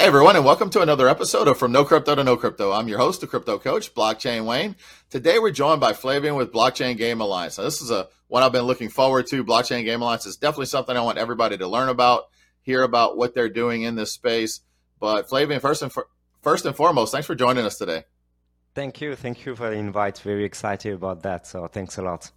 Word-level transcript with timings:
Hey 0.00 0.06
everyone, 0.06 0.34
and 0.34 0.46
welcome 0.46 0.70
to 0.70 0.80
another 0.80 1.10
episode 1.10 1.46
of 1.46 1.58
From 1.58 1.72
No 1.72 1.84
Crypto 1.84 2.14
to 2.14 2.24
Know 2.24 2.38
Crypto. 2.38 2.72
I'm 2.72 2.88
your 2.88 2.96
host, 2.96 3.20
the 3.20 3.26
Crypto 3.26 3.58
Coach, 3.58 3.94
Blockchain 3.94 4.46
Wayne. 4.46 4.74
Today 5.10 5.38
we're 5.38 5.50
joined 5.50 5.78
by 5.78 5.92
Flavien 5.92 6.38
with 6.38 6.54
Blockchain 6.54 6.96
Game 6.96 7.20
Alliance. 7.20 7.58
Now, 7.58 7.64
this 7.64 7.82
is 7.82 7.90
a 7.90 8.08
one 8.28 8.42
I've 8.42 8.50
been 8.50 8.64
looking 8.64 8.88
forward 8.88 9.26
to. 9.26 9.44
Blockchain 9.44 9.84
Game 9.84 10.00
Alliance 10.00 10.24
is 10.24 10.38
definitely 10.38 10.66
something 10.66 10.96
I 10.96 11.02
want 11.02 11.18
everybody 11.18 11.58
to 11.58 11.68
learn 11.68 11.90
about, 11.90 12.30
hear 12.62 12.82
about 12.82 13.18
what 13.18 13.34
they're 13.34 13.50
doing 13.50 13.82
in 13.82 13.94
this 13.94 14.10
space. 14.10 14.60
But 14.98 15.28
Flavien, 15.28 15.60
first 15.60 15.82
and 15.82 15.92
for, 15.92 16.06
first 16.40 16.64
and 16.64 16.74
foremost, 16.74 17.12
thanks 17.12 17.26
for 17.26 17.34
joining 17.34 17.66
us 17.66 17.76
today. 17.76 18.04
Thank 18.74 19.02
you, 19.02 19.14
thank 19.14 19.44
you 19.44 19.54
for 19.54 19.68
the 19.68 19.76
invite. 19.76 20.16
Very 20.20 20.46
excited 20.46 20.94
about 20.94 21.24
that. 21.24 21.46
So 21.46 21.66
thanks 21.66 21.98
a 21.98 22.02
lot. 22.02 22.30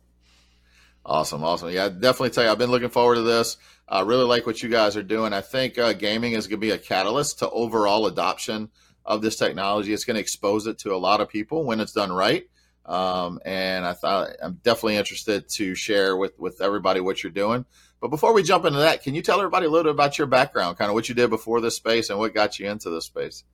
Awesome, 1.06 1.45
awesome. 1.45 1.70
Yeah, 1.70 1.88
definitely 1.88 2.32
tell 2.32 2.44
you, 2.44 2.50
I've 2.50 2.58
been 2.58 2.72
looking 2.72 2.90
forward 2.90 3.16
to 3.16 3.22
this. 3.22 3.56
I 3.88 4.02
really 4.02 4.26
like 4.26 4.46
what 4.46 4.64
you 4.64 4.70
guys 4.70 4.96
are 4.96 5.04
doing. 5.04 5.34
I 5.34 5.42
think 5.42 5.78
uh, 5.78 5.94
gaming 5.94 6.34
is 6.34 6.48
going 6.48 6.60
to 6.60 6.66
be 6.66 6.72
a 6.72 6.78
catalyst 6.78 7.40
to 7.40 7.50
overall 7.50 8.08
adoption 8.08 8.70
of 9.06 9.22
this 9.22 9.36
technology. 9.36 9.94
It's 9.94 10.06
going 10.06 10.16
to 10.16 10.22
expose 10.22 10.68
it 10.68 10.80
to 10.80 10.94
a 10.94 10.98
lot 10.98 11.22
of 11.22 11.30
people 11.30 11.66
when 11.66 11.80
it's 11.80 11.92
done 11.92 12.12
right. 12.12 12.46
Um, 12.86 13.40
and 13.46 13.86
I 13.86 13.94
thought 13.94 14.32
I'm 14.42 14.59
definitely 14.64 14.98
interested 14.98 15.48
to 15.50 15.73
share 15.76 16.18
with 16.18 16.38
with 16.38 16.62
everybody 16.62 17.00
what 17.00 17.23
you're 17.23 17.32
doing. 17.32 17.66
But 18.02 18.09
before 18.09 18.34
we 18.34 18.44
jump 18.44 18.66
into 18.66 18.80
that, 18.80 19.04
can 19.04 19.16
you 19.16 19.22
tell 19.22 19.40
everybody 19.40 19.66
a 19.66 19.70
little 19.70 19.86
bit 19.86 19.95
about 19.95 20.18
your 20.18 20.28
background, 20.28 20.78
kind 20.78 20.90
of 20.90 20.95
what 20.95 21.08
you 21.08 21.16
did 21.16 21.30
before 21.30 21.62
this 21.62 21.78
space 21.78 22.09
and 22.09 22.20
what 22.20 22.34
got 22.34 22.59
you 22.59 22.70
into 22.70 22.90
this 22.90 23.06
space? 23.06 23.45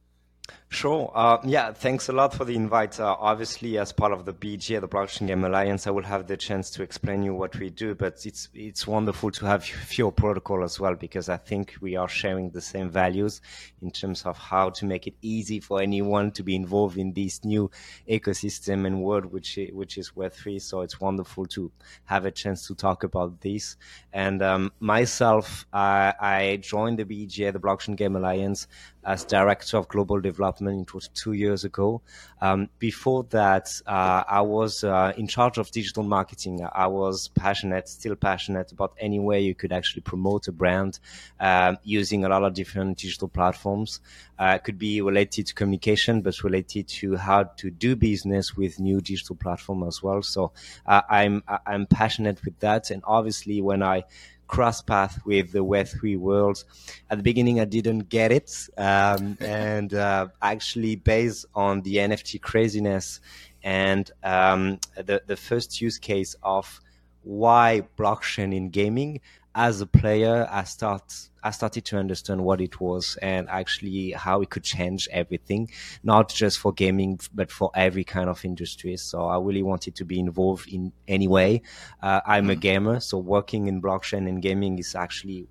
Sure. 0.71 1.11
Uh, 1.15 1.39
yeah, 1.45 1.73
thanks 1.73 2.09
a 2.09 2.13
lot 2.13 2.31
for 2.31 2.45
the 2.45 2.55
invite. 2.55 2.99
Uh, 2.99 3.15
obviously, 3.19 3.79
as 3.79 3.91
part 3.91 4.11
of 4.11 4.25
the 4.25 4.33
BGA, 4.33 4.79
the 4.79 4.87
Blockchain 4.87 5.25
Game 5.25 5.43
Alliance, 5.43 5.87
I 5.87 5.89
will 5.89 6.03
have 6.03 6.27
the 6.27 6.37
chance 6.37 6.69
to 6.71 6.83
explain 6.83 7.23
you 7.23 7.33
what 7.33 7.57
we 7.57 7.71
do. 7.71 7.95
But 7.95 8.23
it's 8.27 8.49
it's 8.53 8.85
wonderful 8.85 9.31
to 9.31 9.47
have 9.47 9.67
your 9.97 10.11
protocol 10.11 10.63
as 10.63 10.79
well 10.79 10.93
because 10.93 11.27
I 11.27 11.37
think 11.37 11.73
we 11.81 11.95
are 11.95 12.07
sharing 12.07 12.51
the 12.51 12.61
same 12.61 12.91
values 12.91 13.41
in 13.81 13.89
terms 13.89 14.27
of 14.27 14.37
how 14.37 14.69
to 14.69 14.85
make 14.85 15.07
it 15.07 15.15
easy 15.23 15.59
for 15.59 15.81
anyone 15.81 16.29
to 16.33 16.43
be 16.43 16.55
involved 16.55 16.99
in 16.99 17.13
this 17.13 17.43
new 17.43 17.71
ecosystem 18.07 18.85
and 18.85 19.01
world, 19.01 19.25
which 19.25 19.57
which 19.73 19.97
is 19.97 20.15
Web 20.15 20.33
three. 20.33 20.59
So 20.59 20.81
it's 20.81 21.01
wonderful 21.01 21.47
to 21.47 21.71
have 22.05 22.25
a 22.25 22.31
chance 22.31 22.67
to 22.67 22.75
talk 22.75 23.03
about 23.03 23.41
this. 23.41 23.75
And 24.13 24.43
um, 24.43 24.71
myself, 24.79 25.65
I, 25.73 26.13
I 26.19 26.57
joined 26.61 26.99
the 26.99 27.05
BGA, 27.05 27.53
the 27.53 27.59
Blockchain 27.59 27.95
Game 27.95 28.15
Alliance, 28.15 28.67
as 29.03 29.25
director 29.25 29.75
of 29.77 29.87
global 29.87 30.21
development. 30.21 30.58
It 30.67 30.93
was 30.93 31.07
two 31.09 31.33
years 31.33 31.63
ago. 31.63 32.01
Um, 32.41 32.69
before 32.79 33.23
that, 33.29 33.69
uh, 33.85 34.23
I 34.27 34.41
was 34.41 34.83
uh, 34.83 35.13
in 35.17 35.27
charge 35.27 35.57
of 35.57 35.71
digital 35.71 36.03
marketing. 36.03 36.65
I 36.73 36.87
was 36.87 37.29
passionate, 37.29 37.87
still 37.87 38.15
passionate 38.15 38.71
about 38.71 38.93
any 38.99 39.19
way 39.19 39.41
you 39.41 39.55
could 39.55 39.71
actually 39.71 40.01
promote 40.01 40.47
a 40.47 40.51
brand 40.51 40.99
uh, 41.39 41.75
using 41.83 42.25
a 42.25 42.29
lot 42.29 42.43
of 42.43 42.53
different 42.53 42.97
digital 42.97 43.27
platforms. 43.27 44.01
Uh, 44.37 44.53
it 44.55 44.63
could 44.63 44.77
be 44.77 45.01
related 45.01 45.47
to 45.47 45.53
communication, 45.53 46.21
but 46.21 46.43
related 46.43 46.87
to 46.87 47.15
how 47.15 47.43
to 47.43 47.69
do 47.69 47.95
business 47.95 48.55
with 48.55 48.79
new 48.79 49.01
digital 49.01 49.35
platform 49.35 49.83
as 49.83 50.01
well. 50.01 50.21
So 50.21 50.51
uh, 50.85 51.01
I'm 51.09 51.43
I'm 51.65 51.85
passionate 51.85 52.43
with 52.45 52.59
that, 52.59 52.91
and 52.91 53.01
obviously 53.05 53.61
when 53.61 53.83
I 53.83 54.05
cross 54.49 54.81
path 54.81 55.21
with 55.25 55.53
the 55.53 55.63
Web3 55.63 56.17
world. 56.17 56.65
At 57.09 57.19
the 57.19 57.23
beginning, 57.23 57.61
I 57.61 57.65
didn't 57.65 58.09
get 58.09 58.33
it. 58.33 58.51
Um, 58.77 59.37
and 59.39 59.93
uh, 59.93 60.27
actually, 60.41 60.97
based 60.97 61.45
on 61.55 61.81
the 61.83 61.95
NFT 61.97 62.41
craziness 62.41 63.21
and 63.63 64.11
um, 64.23 64.79
the, 64.95 65.21
the 65.25 65.37
first 65.37 65.79
use 65.79 65.97
case 65.97 66.35
of 66.43 66.81
why 67.23 67.83
blockchain 67.97 68.53
in 68.53 68.69
gaming, 68.69 69.21
as 69.59 69.81
a 69.81 69.85
player, 69.85 70.47
I 70.49 70.63
start 70.63 71.03
I 71.43 71.51
started 71.51 71.83
to 71.85 71.97
understand 71.97 72.41
what 72.43 72.61
it 72.61 72.79
was 72.79 73.17
and 73.21 73.49
actually 73.49 74.11
how 74.11 74.41
it 74.41 74.49
could 74.49 74.63
change 74.63 75.07
everything, 75.11 75.69
not 76.01 76.29
just 76.29 76.59
for 76.59 76.71
gaming, 76.71 77.19
but 77.33 77.51
for 77.51 77.69
every 77.75 78.05
kind 78.05 78.29
of 78.29 78.43
industry. 78.45 78.95
So 78.95 79.25
I 79.25 79.37
really 79.37 79.63
wanted 79.63 79.95
to 79.95 80.05
be 80.05 80.17
involved 80.17 80.71
in 80.71 80.93
any 81.07 81.27
way. 81.27 81.61
Uh, 82.01 82.21
I'm 82.25 82.43
mm-hmm. 82.43 82.51
a 82.51 82.55
gamer, 82.55 82.99
so 83.01 83.17
working 83.17 83.67
in 83.67 83.81
blockchain 83.81 84.29
and 84.29 84.41
gaming 84.41 84.79
is 84.79 84.95
actually 84.95 85.47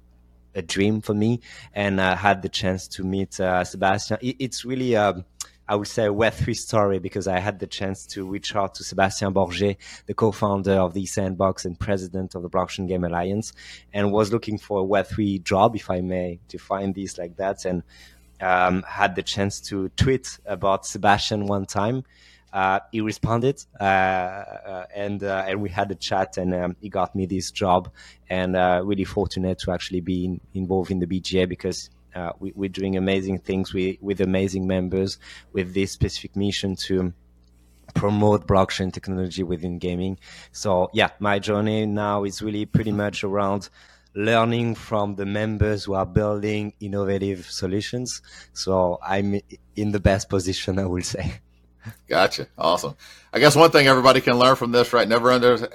a 0.55 0.63
dream 0.63 1.03
for 1.03 1.15
me. 1.15 1.41
And 1.75 2.01
I 2.01 2.15
had 2.15 2.41
the 2.41 2.49
chance 2.49 2.89
to 2.97 3.05
meet 3.05 3.39
uh, 3.39 3.63
Sébastien. 3.63 4.19
It, 4.23 4.37
it's 4.39 4.65
really. 4.65 4.97
Um, 4.97 5.25
I 5.69 5.77
would 5.77 5.87
say 5.87 6.07
a 6.07 6.13
Web3 6.13 6.57
story 6.57 6.99
because 6.99 7.29
I 7.29 7.39
had 7.41 7.59
the 7.59 7.67
chance 7.67 8.07
to 8.07 8.27
reach 8.27 8.57
out 8.57 8.75
to 8.77 8.83
Sébastien 8.83 9.35
Borget, 9.35 9.77
the 10.07 10.15
co-founder 10.15 10.73
of 10.73 10.95
the 10.95 11.05
Sandbox 11.05 11.67
and 11.67 11.79
president 11.79 12.35
of 12.35 12.43
the 12.43 12.49
Blockchain 12.49 12.89
Game 12.89 13.05
Alliance, 13.05 13.53
and 13.93 14.11
was 14.11 14.33
looking 14.33 14.57
for 14.57 14.81
a 14.81 14.85
Web3 14.85 15.43
job, 15.43 15.77
if 15.77 15.91
I 15.91 16.01
may 16.01 16.39
to 16.49 16.59
find 16.59 16.95
this 16.95 17.19
like 17.19 17.37
that, 17.37 17.67
and 17.67 17.83
um, 18.41 18.83
had 18.83 19.15
the 19.15 19.23
chance 19.23 19.61
to 19.63 19.91
tweet 19.91 20.39
about 20.47 20.85
Sébastien 20.85 21.47
one 21.47 21.67
time. 21.67 22.05
Uh, 22.51 22.81
he 22.91 23.03
responded, 23.03 23.63
uh, 23.79 23.85
uh, 23.85 24.87
and 24.95 25.23
uh, 25.23 25.45
and 25.47 25.61
we 25.61 25.69
had 25.69 25.91
a 25.91 25.95
chat, 25.95 26.39
and 26.39 26.55
um, 26.55 26.77
he 26.81 26.89
got 26.89 27.15
me 27.15 27.27
this 27.27 27.51
job, 27.51 27.91
and 28.31 28.57
uh, 28.57 28.81
really 28.83 29.05
fortunate 29.05 29.59
to 29.59 29.71
actually 29.71 30.01
be 30.01 30.25
in, 30.25 30.41
involved 30.55 30.91
in 30.91 30.99
the 30.99 31.07
BGA 31.07 31.47
because 31.47 31.91
uh, 32.19 32.33
we, 32.41 32.67
are 32.67 32.69
doing 32.69 32.97
amazing 32.97 33.39
things 33.39 33.73
with, 33.73 33.97
with 34.01 34.21
amazing 34.21 34.67
members 34.67 35.19
with 35.53 35.73
this 35.75 35.93
specific 35.93 36.35
mission 36.35 36.75
to 36.75 37.13
promote 37.95 38.47
blockchain 38.47 38.93
technology 38.93 39.43
within 39.43 39.79
gaming. 39.79 40.19
So 40.53 40.91
yeah, 40.93 41.11
my 41.21 41.39
journey 41.39 41.87
now 41.87 42.25
is 42.25 42.43
really 42.43 42.67
pretty 42.67 42.93
much 42.93 43.25
around 43.25 43.69
learning 44.15 44.75
from 44.75 45.15
the 45.15 45.27
members 45.27 45.85
who 45.85 45.95
are 45.95 46.07
building 46.07 46.73
innovative 46.81 47.47
solutions. 47.47 48.21
So 48.53 48.99
I'm 49.03 49.41
in 49.77 49.93
the 49.93 50.01
best 50.01 50.29
position, 50.29 50.79
I 50.79 50.87
will 50.87 51.03
say. 51.03 51.41
Gotcha. 52.09 52.49
Awesome. 52.57 52.97
I 53.33 53.39
guess 53.39 53.55
one 53.55 53.71
thing 53.71 53.87
everybody 53.87 54.21
can 54.21 54.39
learn 54.39 54.57
from 54.57 54.73
this, 54.73 54.93
right? 54.93 55.07
Never 55.07 55.31
under 55.31 55.69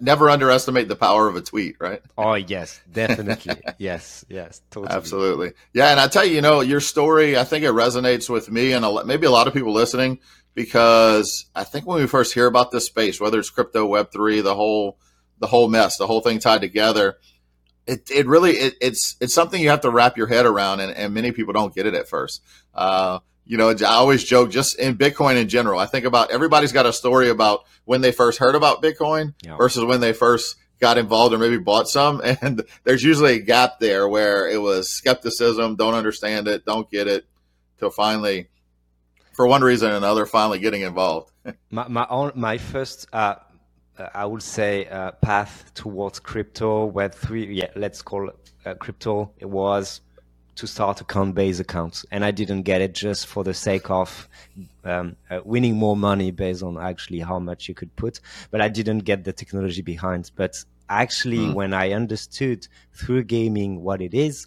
never 0.00 0.30
underestimate 0.30 0.88
the 0.88 0.96
power 0.96 1.28
of 1.28 1.36
a 1.36 1.40
tweet, 1.40 1.76
right? 1.80 2.00
Oh 2.16 2.34
yes, 2.34 2.80
definitely. 2.90 3.60
yes, 3.78 4.24
yes, 4.28 4.62
totally. 4.70 4.94
Absolutely. 4.94 5.52
Yeah, 5.72 5.90
and 5.90 6.00
I 6.00 6.08
tell 6.08 6.24
you, 6.24 6.36
you 6.36 6.40
know, 6.40 6.60
your 6.60 6.80
story, 6.80 7.36
I 7.36 7.44
think 7.44 7.64
it 7.64 7.72
resonates 7.72 8.30
with 8.30 8.50
me 8.50 8.72
and 8.72 8.84
a, 8.84 9.04
maybe 9.04 9.26
a 9.26 9.30
lot 9.30 9.48
of 9.48 9.54
people 9.54 9.72
listening 9.72 10.20
because 10.54 11.46
I 11.54 11.64
think 11.64 11.86
when 11.86 12.00
we 12.00 12.06
first 12.06 12.34
hear 12.34 12.46
about 12.46 12.70
this 12.70 12.86
space, 12.86 13.20
whether 13.20 13.38
it's 13.38 13.50
crypto, 13.50 13.86
Web 13.86 14.12
three, 14.12 14.40
the 14.40 14.54
whole 14.54 14.98
the 15.38 15.48
whole 15.48 15.68
mess, 15.68 15.96
the 15.96 16.06
whole 16.06 16.20
thing 16.20 16.38
tied 16.38 16.60
together, 16.60 17.18
it, 17.86 18.10
it 18.10 18.26
really 18.26 18.52
it, 18.52 18.74
it's 18.80 19.16
it's 19.20 19.34
something 19.34 19.60
you 19.60 19.70
have 19.70 19.80
to 19.80 19.90
wrap 19.90 20.16
your 20.16 20.28
head 20.28 20.46
around, 20.46 20.80
and, 20.80 20.92
and 20.92 21.14
many 21.14 21.32
people 21.32 21.52
don't 21.52 21.74
get 21.74 21.86
it 21.86 21.94
at 21.94 22.08
first. 22.08 22.42
Uh, 22.74 23.18
you 23.44 23.56
know, 23.56 23.70
I 23.70 23.84
always 23.84 24.24
joke 24.24 24.50
just 24.50 24.78
in 24.78 24.96
Bitcoin 24.96 25.36
in 25.36 25.48
general. 25.48 25.80
I 25.80 25.86
think 25.86 26.04
about 26.04 26.30
everybody's 26.30 26.72
got 26.72 26.86
a 26.86 26.92
story 26.92 27.28
about 27.28 27.64
when 27.84 28.00
they 28.00 28.12
first 28.12 28.38
heard 28.38 28.54
about 28.54 28.82
Bitcoin 28.82 29.34
yeah. 29.42 29.56
versus 29.56 29.84
when 29.84 30.00
they 30.00 30.12
first 30.12 30.56
got 30.80 30.98
involved 30.98 31.34
or 31.34 31.38
maybe 31.38 31.58
bought 31.58 31.88
some. 31.88 32.20
And 32.42 32.64
there's 32.84 33.02
usually 33.02 33.34
a 33.34 33.40
gap 33.40 33.80
there 33.80 34.08
where 34.08 34.48
it 34.48 34.60
was 34.60 34.90
skepticism, 34.90 35.76
don't 35.76 35.94
understand 35.94 36.48
it, 36.48 36.64
don't 36.64 36.90
get 36.90 37.08
it, 37.08 37.24
till 37.78 37.90
finally, 37.90 38.48
for 39.32 39.46
one 39.46 39.62
reason 39.62 39.90
or 39.90 39.96
another, 39.96 40.26
finally 40.26 40.58
getting 40.58 40.82
involved. 40.82 41.32
my 41.70 41.88
my, 41.88 42.06
own, 42.10 42.32
my 42.34 42.58
first, 42.58 43.06
uh, 43.12 43.36
uh, 43.98 44.08
I 44.14 44.24
would 44.24 44.42
say, 44.42 44.86
uh, 44.86 45.12
path 45.12 45.72
towards 45.74 46.20
crypto, 46.20 46.86
Web 46.86 47.14
three, 47.14 47.52
yeah, 47.52 47.70
let's 47.76 48.02
call 48.02 48.28
it 48.28 48.52
uh, 48.66 48.74
crypto. 48.74 49.32
It 49.38 49.48
was 49.48 50.00
to 50.54 50.66
start 50.66 51.00
account 51.00 51.34
based 51.34 51.60
accounts 51.60 52.04
and 52.10 52.24
i 52.24 52.30
didn't 52.30 52.62
get 52.62 52.80
it 52.80 52.94
just 52.94 53.26
for 53.26 53.42
the 53.44 53.54
sake 53.54 53.90
of 53.90 54.28
um, 54.84 55.16
uh, 55.30 55.40
winning 55.44 55.76
more 55.76 55.96
money 55.96 56.30
based 56.30 56.62
on 56.62 56.78
actually 56.78 57.20
how 57.20 57.38
much 57.38 57.68
you 57.68 57.74
could 57.74 57.94
put 57.96 58.20
but 58.50 58.60
i 58.60 58.68
didn't 58.68 59.00
get 59.00 59.24
the 59.24 59.32
technology 59.32 59.82
behind. 59.82 60.30
But 60.36 60.62
actually 60.88 61.38
mm. 61.38 61.54
when 61.54 61.72
i 61.72 61.92
understood 61.92 62.66
through 62.92 63.24
gaming 63.24 63.82
what 63.82 64.02
it 64.02 64.12
is 64.12 64.46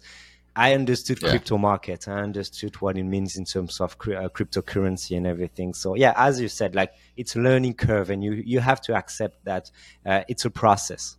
i 0.54 0.74
understood 0.74 1.20
yeah. 1.20 1.30
crypto 1.30 1.58
market. 1.58 2.08
I 2.08 2.20
understood 2.20 2.76
what 2.80 2.96
it 2.96 3.04
means 3.04 3.36
in 3.36 3.44
terms 3.44 3.80
of 3.80 3.92
uh, 3.92 4.28
cryptocurrency 4.28 5.16
and 5.16 5.26
everything. 5.26 5.74
So 5.74 5.96
yeah 5.96 6.14
as 6.16 6.40
you 6.40 6.48
said 6.48 6.74
like 6.74 6.92
it's 7.16 7.36
a 7.36 7.40
learning 7.40 7.74
curve 7.74 8.10
and 8.10 8.22
you 8.22 8.32
you 8.32 8.60
have 8.60 8.80
to 8.82 8.94
accept 8.94 9.44
that 9.44 9.70
uh, 10.04 10.22
it's 10.28 10.44
a 10.44 10.50
process. 10.50 11.16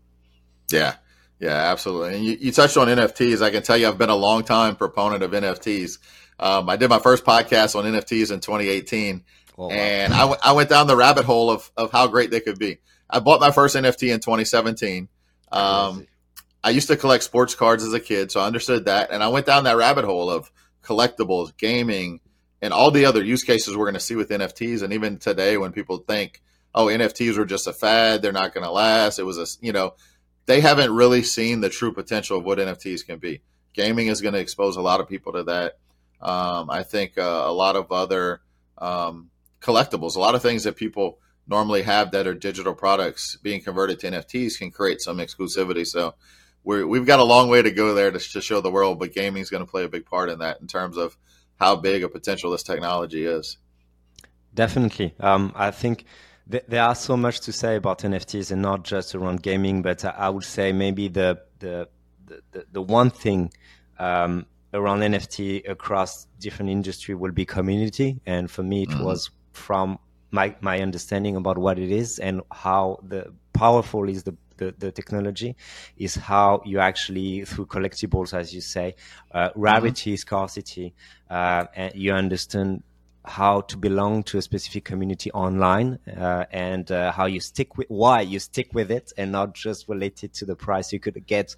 Yeah 0.71 0.95
yeah, 1.39 1.71
absolutely. 1.71 2.15
And 2.15 2.25
you, 2.25 2.37
you, 2.39 2.51
touched 2.51 2.77
on 2.77 2.87
NFTs. 2.87 3.41
I 3.41 3.51
can 3.51 3.63
tell 3.63 3.77
you, 3.77 3.87
I've 3.87 3.97
been 3.97 4.09
a 4.09 4.15
long 4.15 4.43
time 4.43 4.75
proponent 4.75 5.23
of 5.23 5.31
NFTs. 5.31 5.99
Um, 6.39 6.69
I 6.69 6.77
did 6.77 6.89
my 6.89 6.99
first 6.99 7.25
podcast 7.25 7.75
on 7.75 7.85
NFTs 7.85 8.31
in 8.31 8.39
2018, 8.39 9.23
oh, 9.57 9.67
wow. 9.67 9.71
and 9.71 10.13
I, 10.13 10.19
w- 10.19 10.39
I 10.43 10.51
went 10.53 10.69
down 10.69 10.87
the 10.87 10.95
rabbit 10.95 11.25
hole 11.25 11.49
of, 11.49 11.71
of 11.75 11.91
how 11.91 12.07
great 12.07 12.31
they 12.31 12.39
could 12.39 12.59
be. 12.59 12.77
I 13.09 13.19
bought 13.19 13.39
my 13.39 13.51
first 13.51 13.75
NFT 13.75 14.13
in 14.13 14.19
2017. 14.19 15.09
Um, 15.51 16.07
I 16.63 16.71
used 16.71 16.87
to 16.89 16.97
collect 16.97 17.23
sports 17.23 17.55
cards 17.55 17.83
as 17.83 17.93
a 17.93 17.99
kid, 17.99 18.31
so 18.31 18.39
I 18.39 18.47
understood 18.47 18.85
that. 18.85 19.11
And 19.11 19.23
I 19.23 19.29
went 19.29 19.45
down 19.45 19.63
that 19.63 19.77
rabbit 19.77 20.05
hole 20.05 20.29
of 20.29 20.51
collectibles, 20.83 21.55
gaming, 21.57 22.19
and 22.61 22.73
all 22.73 22.91
the 22.91 23.05
other 23.05 23.23
use 23.23 23.43
cases 23.43 23.75
we're 23.75 23.85
going 23.85 23.93
to 23.93 23.99
see 23.99 24.15
with 24.15 24.29
NFTs. 24.29 24.81
And 24.81 24.93
even 24.93 25.17
today, 25.17 25.57
when 25.57 25.71
people 25.71 25.97
think, 25.97 26.41
oh, 26.73 26.87
NFTs 26.87 27.37
were 27.37 27.45
just 27.45 27.67
a 27.67 27.73
fad, 27.73 28.21
they're 28.21 28.31
not 28.31 28.53
going 28.53 28.63
to 28.63 28.71
last, 28.71 29.19
it 29.19 29.23
was 29.23 29.37
a, 29.37 29.45
you 29.65 29.71
know, 29.71 29.93
they 30.47 30.61
haven't 30.61 30.95
really 30.95 31.21
seen 31.21 31.61
the 31.61 31.69
true 31.69 31.93
potential 31.93 32.39
of 32.39 32.43
what 32.43 32.57
NFTs 32.57 33.05
can 33.05 33.19
be. 33.19 33.41
Gaming 33.73 34.07
is 34.07 34.21
going 34.21 34.33
to 34.33 34.39
expose 34.39 34.77
a 34.77 34.81
lot 34.81 34.99
of 34.99 35.07
people 35.07 35.33
to 35.33 35.43
that. 35.43 35.77
Um, 36.19 36.69
I 36.71 36.81
think 36.81 37.17
uh, 37.17 37.43
a 37.45 37.51
lot 37.51 37.75
of 37.75 37.91
other 37.91 38.41
um, 38.77 39.29
collectibles, 39.61 40.15
a 40.15 40.19
lot 40.19 40.33
of 40.33 40.41
things 40.41 40.63
that 40.63 40.75
people 40.75 41.19
normally 41.47 41.83
have 41.83 42.11
that 42.11 42.27
are 42.27 42.33
digital 42.33 42.73
products 42.73 43.35
being 43.37 43.61
converted 43.61 43.99
to 43.99 44.09
NFTs 44.09 44.57
can 44.57 44.71
create 44.71 45.01
some 45.01 45.17
exclusivity. 45.17 45.85
So 45.85 46.15
we 46.63 46.97
have 46.97 47.07
got 47.07 47.19
a 47.19 47.23
long 47.23 47.49
way 47.49 47.61
to 47.61 47.71
go 47.71 47.93
there 47.93 48.11
to, 48.11 48.19
to 48.19 48.41
show 48.41 48.61
the 48.61 48.71
world, 48.71 48.99
but 48.99 49.13
gaming 49.13 49.41
is 49.41 49.49
going 49.49 49.65
to 49.65 49.69
play 49.69 49.83
a 49.83 49.89
big 49.89 50.05
part 50.05 50.29
in 50.29 50.39
that 50.39 50.59
in 50.59 50.67
terms 50.67 50.97
of 50.97 51.17
how 51.59 51.75
big 51.75 52.03
a 52.03 52.09
potential 52.09 52.51
this 52.51 52.63
technology 52.63 53.25
is. 53.25 53.57
Definitely. 54.53 55.13
Um, 55.19 55.51
I 55.55 55.71
think 55.71 56.05
th- 56.49 56.63
there 56.67 56.83
are 56.83 56.95
so 56.95 57.17
much 57.17 57.41
to 57.41 57.51
say 57.51 57.75
about 57.75 57.99
NFTs 57.99 58.51
and 58.51 58.61
not 58.61 58.83
just 58.83 59.15
around 59.15 59.43
gaming, 59.43 59.81
but 59.81 60.03
I 60.05 60.29
would 60.29 60.43
say 60.43 60.71
maybe 60.71 61.07
the, 61.07 61.41
the, 61.59 61.87
the, 62.27 62.65
the 62.71 62.81
one 62.81 63.09
thing 63.09 63.51
um, 63.99 64.45
around 64.73 64.99
NFT 64.99 65.69
across 65.69 66.27
different 66.39 66.71
industry 66.71 67.15
will 67.15 67.31
be 67.31 67.45
community. 67.45 68.19
And 68.25 68.49
for 68.49 68.63
me, 68.63 68.83
it 68.83 68.89
mm-hmm. 68.89 69.03
was 69.03 69.29
from 69.53 69.99
my, 70.31 70.55
my 70.61 70.79
understanding 70.79 71.35
about 71.35 71.57
what 71.57 71.79
it 71.79 71.91
is 71.91 72.19
and 72.19 72.41
how 72.51 72.99
the 73.03 73.33
powerful 73.53 74.07
is 74.07 74.23
the 74.23 74.35
the, 74.57 74.73
the 74.77 74.91
technology 74.91 75.55
is 75.97 76.15
how 76.15 76.61
you 76.65 76.79
actually 76.79 77.45
through 77.45 77.67
collectibles 77.67 78.33
as 78.33 78.53
you 78.53 78.61
say 78.61 78.95
uh, 79.31 79.49
rarity 79.55 80.13
mm-hmm. 80.13 80.17
scarcity 80.17 80.95
uh, 81.29 81.65
and 81.75 81.93
you 81.95 82.11
understand 82.11 82.81
how 83.27 83.61
to 83.61 83.77
belong 83.77 84.23
to 84.23 84.37
a 84.37 84.41
specific 84.41 84.85
community 84.85 85.29
online 85.31 85.99
uh, 86.17 86.45
and 86.51 86.91
uh, 86.91 87.11
how 87.11 87.25
you 87.25 87.39
stick 87.39 87.77
with 87.77 87.87
why 87.89 88.21
you 88.21 88.39
stick 88.39 88.73
with 88.73 88.89
it 88.89 89.11
and 89.17 89.31
not 89.31 89.53
just 89.53 89.87
related 89.89 90.33
to 90.33 90.45
the 90.45 90.55
price 90.55 90.93
you 90.93 90.99
could 90.99 91.25
get 91.27 91.55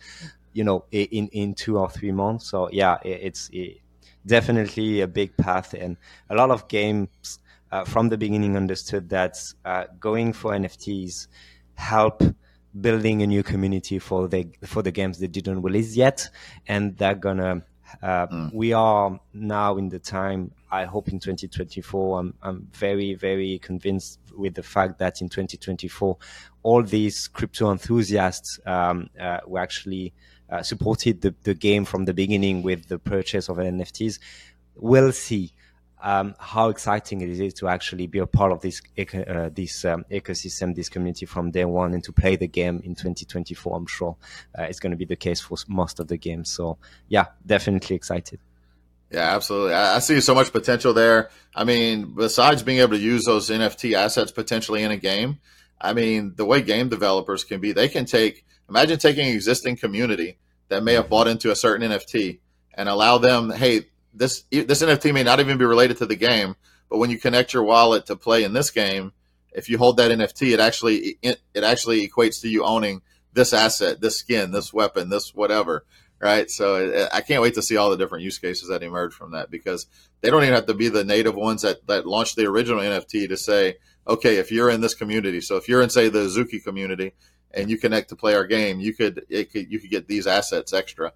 you 0.54 0.64
know 0.64 0.84
in 0.92 1.28
in 1.28 1.54
two 1.54 1.78
or 1.78 1.90
three 1.90 2.12
months 2.12 2.48
so 2.48 2.70
yeah 2.72 2.98
it's 3.04 3.50
it, 3.54 3.78
definitely 4.26 5.02
a 5.02 5.08
big 5.08 5.36
path 5.38 5.74
and 5.74 5.96
a 6.30 6.36
lot 6.36 6.50
of 6.50 6.68
games 6.68 7.40
uh, 7.72 7.86
from 7.86 8.10
the 8.10 8.18
beginning 8.18 8.58
understood 8.58 9.08
that 9.10 9.38
uh, 9.66 9.86
going 10.00 10.34
for 10.34 10.52
nfts 10.54 11.28
help 11.76 12.24
building 12.82 13.22
a 13.22 13.28
new 13.28 13.44
community 13.44 14.00
for 14.00 14.28
the 14.28 14.48
for 14.64 14.82
the 14.82 14.92
games 14.92 15.20
they 15.20 15.28
didn't 15.28 15.62
release 15.62 15.96
yet 15.96 16.28
and 16.68 16.98
they're 16.98 17.16
gonna 17.16 17.64
uh, 18.02 18.28
mm. 18.28 18.54
we 18.54 18.74
are 18.74 19.20
now 19.34 19.78
in 19.78 19.90
the 19.90 20.00
time 20.00 20.52
I 20.72 20.86
hope 20.86 21.08
in 21.10 21.20
2024. 21.20 22.20
I'm, 22.20 22.34
I'm 22.42 22.68
very, 22.72 23.16
very 23.16 23.60
convinced 23.60 24.20
with 24.36 24.56
the 24.56 24.64
fact 24.64 25.00
that 25.00 25.22
in 25.22 25.30
2024, 25.30 26.18
all 26.64 26.84
these 26.84 27.28
crypto 27.28 27.72
enthusiasts 27.72 28.60
um, 28.66 29.10
uh, 29.20 29.40
were 29.46 29.60
actually 29.60 30.14
uh, 30.50 30.62
supported 30.62 31.22
the, 31.22 31.34
the 31.44 31.54
game 31.54 31.86
from 31.86 32.06
the 32.06 32.14
beginning 32.14 32.62
with 32.62 32.88
the 32.88 33.00
purchase 33.00 33.50
of 33.50 33.58
NFTs. 33.58 34.20
We'll 34.76 35.12
see 35.12 35.54
um, 36.02 36.36
how 36.40 36.70
exciting 36.70 37.22
it 37.22 37.30
is 37.30 37.54
to 37.56 37.68
actually 37.68 38.08
be 38.08 38.20
a 38.20 38.26
part 38.26 38.52
of 38.52 38.62
this 38.62 38.82
uh, 38.98 39.50
this 39.54 39.84
um, 39.86 40.06
ecosystem, 40.10 40.76
this 40.76 40.90
community 40.90 41.26
from 41.26 41.52
day 41.52 41.66
one, 41.66 41.94
and 41.94 42.04
to 42.06 42.14
play 42.14 42.36
the 42.36 42.48
game 42.48 42.82
in 42.84 42.96
2024. 42.96 43.76
I'm 43.76 43.86
sure 43.86 44.16
uh, 44.58 44.64
it's 44.64 44.80
going 44.80 44.92
to 44.92 44.98
be 44.98 45.06
the 45.06 45.16
case 45.16 45.42
for 45.42 45.58
most 45.68 46.00
of 46.00 46.08
the 46.08 46.18
games. 46.18 46.50
So 46.50 46.78
yeah, 47.10 47.26
definitely 47.46 47.96
excited. 47.96 48.40
Yeah, 49.12 49.36
absolutely. 49.36 49.74
I, 49.74 49.96
I, 49.96 50.00
see 50.00 50.22
so 50.22 50.36
much 50.36 50.52
potential 50.52 50.94
there. 50.94 51.32
I 51.56 51.64
mean, 51.64 52.14
besides 52.16 52.62
being 52.62 52.80
able 52.80 52.92
to 52.92 53.00
use 53.00 53.26
those 53.26 53.50
NFT 53.50 53.94
assets 53.94 54.32
potentially 54.32 54.84
in 54.84 54.92
a 54.92 54.98
game, 54.98 55.40
I 55.82 55.94
mean, 55.94 56.34
the 56.36 56.46
way 56.46 56.62
game 56.62 56.90
developers 56.90 57.44
can 57.44 57.60
be, 57.60 57.72
they 57.72 57.88
can 57.88 58.06
take, 58.06 58.46
imagine 58.70 59.00
taking 59.00 59.28
an 59.28 59.34
existing 59.34 59.78
community 59.78 60.38
that 60.68 60.84
may 60.84 60.94
have 60.94 61.10
bought 61.10 61.28
into 61.28 61.52
a 61.52 61.56
certain 61.56 61.90
NFT 61.90 62.40
and 62.76 62.88
allow 62.88 63.18
them, 63.18 63.50
hey, 63.50 63.86
this 64.14 64.44
this 64.52 64.82
NFT 64.82 65.14
may 65.14 65.24
not 65.24 65.40
even 65.40 65.58
be 65.58 65.66
related 65.66 65.98
to 65.98 66.06
the 66.06 66.16
game, 66.16 66.56
but 66.90 66.98
when 66.98 67.10
you 67.10 67.20
connect 67.20 67.54
your 67.54 67.64
wallet 67.64 68.08
to 68.08 68.16
play 68.16 68.44
in 68.44 68.54
this 68.54 68.72
game, 68.72 69.14
if 69.52 69.70
you 69.70 69.78
hold 69.78 69.98
that 69.98 70.12
NFT, 70.12 70.54
it 70.54 70.60
actually 70.60 71.18
it, 71.22 71.40
it 71.54 71.64
actually 71.64 72.08
equates 72.08 72.42
to 72.42 72.50
you 72.50 72.64
owning 72.64 73.02
this 73.34 73.54
asset, 73.54 74.02
this 74.02 74.18
skin, 74.18 74.52
this 74.52 74.74
weapon, 74.74 75.10
this 75.10 75.34
whatever 75.34 75.86
right? 76.20 76.50
So 76.50 77.08
I 77.12 77.22
can't 77.22 77.42
wait 77.42 77.54
to 77.56 77.62
see 77.62 77.78
all 77.78 77.90
the 77.90 77.98
different 77.98 78.24
use 78.24 78.38
cases 78.38 78.70
that 78.70 78.84
emerge 78.84 79.14
from 79.14 79.32
that 79.32 79.50
because 79.50 79.88
they 80.22 80.30
don't 80.30 80.44
even 80.44 80.56
have 80.56 80.66
to 80.68 80.74
be 80.74 80.90
the 80.90 81.04
native 81.04 81.36
ones 81.36 81.62
that 81.62 81.86
that 81.88 82.06
launched 82.06 82.36
the 82.36 82.46
original 82.46 82.82
NFT 82.82 83.30
to 83.30 83.38
say, 83.38 83.78
okay, 84.08 84.38
if 84.38 84.52
you're 84.52 84.70
in 84.70 84.82
this 84.82 84.94
community, 84.94 85.42
so 85.42 85.56
if 85.56 85.68
you're 85.68 85.82
in 85.82 85.90
say 85.90 86.10
the 86.10 86.20
Azuki 86.20 86.64
community 86.64 87.14
and 87.52 87.70
you 87.70 87.78
connect 87.78 88.10
to 88.10 88.16
play 88.16 88.36
our 88.36 88.46
game, 88.46 88.80
you 88.80 88.94
could 88.94 89.26
it 89.30 89.52
could 89.52 89.72
you 89.72 89.80
could 89.80 89.90
get 89.90 90.08
these 90.08 90.28
assets 90.28 90.74
extra 90.74 91.14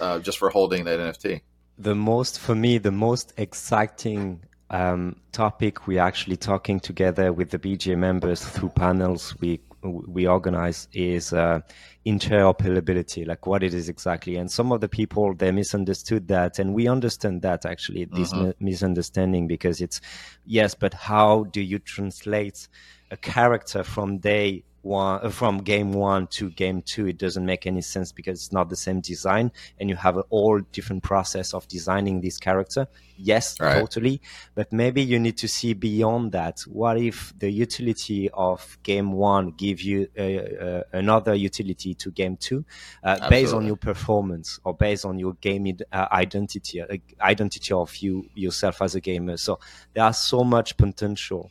uh, 0.00 0.18
just 0.18 0.38
for 0.38 0.50
holding 0.50 0.84
that 0.84 0.98
NFT. 0.98 1.42
The 1.78 1.94
most 1.94 2.38
for 2.38 2.54
me, 2.54 2.78
the 2.78 2.90
most 2.90 3.34
exciting 3.36 4.40
um, 4.70 5.16
topic 5.32 5.86
we're 5.86 6.00
actually 6.00 6.36
talking 6.36 6.80
together 6.80 7.32
with 7.32 7.50
the 7.50 7.58
BGA 7.58 7.96
members 7.96 8.44
through 8.44 8.70
panels 8.70 9.38
we 9.40 9.60
we 9.86 10.26
organize 10.26 10.88
is 10.92 11.32
uh, 11.32 11.60
interoperability, 12.04 13.26
like 13.26 13.46
what 13.46 13.62
it 13.62 13.74
is 13.74 13.88
exactly. 13.88 14.36
And 14.36 14.50
some 14.50 14.72
of 14.72 14.80
the 14.80 14.88
people 14.88 15.34
they 15.34 15.50
misunderstood 15.50 16.28
that, 16.28 16.58
and 16.58 16.74
we 16.74 16.88
understand 16.88 17.42
that 17.42 17.66
actually 17.66 18.04
this 18.04 18.32
uh-huh. 18.32 18.52
misunderstanding 18.60 19.46
because 19.46 19.80
it's 19.80 20.00
yes, 20.44 20.74
but 20.74 20.94
how 20.94 21.44
do 21.44 21.60
you 21.60 21.78
translate 21.78 22.68
a 23.10 23.16
character 23.16 23.82
from 23.82 24.18
day 24.18 24.64
one 24.86 25.20
uh, 25.22 25.30
from 25.30 25.58
game 25.58 25.92
one 25.92 26.26
to 26.28 26.48
game 26.50 26.80
two 26.80 27.08
it 27.08 27.18
doesn't 27.18 27.44
make 27.44 27.66
any 27.66 27.82
sense 27.82 28.12
because 28.12 28.38
it's 28.38 28.52
not 28.52 28.68
the 28.68 28.76
same 28.76 29.00
design 29.00 29.50
and 29.80 29.90
you 29.90 29.96
have 29.96 30.16
a 30.16 30.20
all 30.30 30.60
different 30.72 31.02
process 31.02 31.52
of 31.52 31.66
designing 31.68 32.20
this 32.20 32.38
character 32.38 32.86
yes 33.16 33.58
right. 33.60 33.78
totally 33.78 34.20
but 34.54 34.72
maybe 34.72 35.02
you 35.02 35.18
need 35.18 35.36
to 35.36 35.48
see 35.48 35.74
beyond 35.74 36.32
that. 36.32 36.60
What 36.66 36.98
if 36.98 37.32
the 37.38 37.50
utility 37.50 38.30
of 38.32 38.78
game 38.82 39.12
one 39.12 39.50
give 39.50 39.80
you 39.80 40.08
uh, 40.18 40.22
uh, 40.22 40.82
another 40.92 41.34
utility 41.34 41.94
to 41.94 42.10
game 42.10 42.36
two 42.36 42.64
uh, 43.02 43.28
based 43.28 43.54
on 43.54 43.66
your 43.66 43.76
performance 43.76 44.58
or 44.64 44.74
based 44.74 45.04
on 45.04 45.18
your 45.18 45.34
game 45.34 45.76
uh, 45.92 46.06
identity 46.12 46.80
uh, 46.80 46.86
identity 47.20 47.72
of 47.72 47.94
you 47.96 48.28
yourself 48.34 48.82
as 48.82 48.94
a 48.94 49.00
gamer? 49.00 49.36
So 49.36 49.58
there 49.94 50.04
are 50.04 50.14
so 50.14 50.42
much 50.44 50.76
potential 50.76 51.50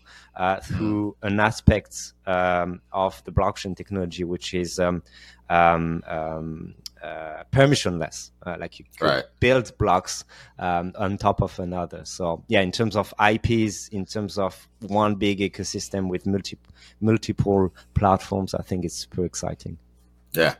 through 0.64 1.16
an 1.22 1.40
aspect 1.40 2.14
um, 2.26 2.82
of 2.92 3.24
the 3.24 3.32
blockchain 3.32 3.76
technology 3.76 4.24
which 4.24 4.54
is 4.54 4.80
um, 4.80 5.04
um, 5.50 6.04
um 6.08 6.76
uh, 6.80 6.85
permissionless. 7.52 8.32
Uh, 8.46 8.56
like 8.60 8.80
you 8.80 8.86
could 8.98 9.06
right. 9.06 9.24
build 9.40 9.78
blocks 9.78 10.24
um, 10.60 10.94
on 10.98 11.18
top 11.18 11.42
of 11.42 11.58
another. 11.60 12.02
So 12.06 12.44
yeah, 12.48 12.62
in 12.62 12.72
terms 12.72 12.96
of 12.96 13.14
IPs, 13.20 13.90
in 13.90 14.06
terms 14.06 14.38
of 14.38 14.68
one 14.82 15.16
big 15.16 15.40
ecosystem 15.40 16.10
with 16.10 16.26
multi- 16.26 16.58
multiple 17.02 17.74
platforms, 17.94 18.54
I 18.54 18.62
think 18.62 18.86
it's 18.86 18.96
super 18.96 19.26
exciting. 19.26 19.78
Yeah. 20.34 20.56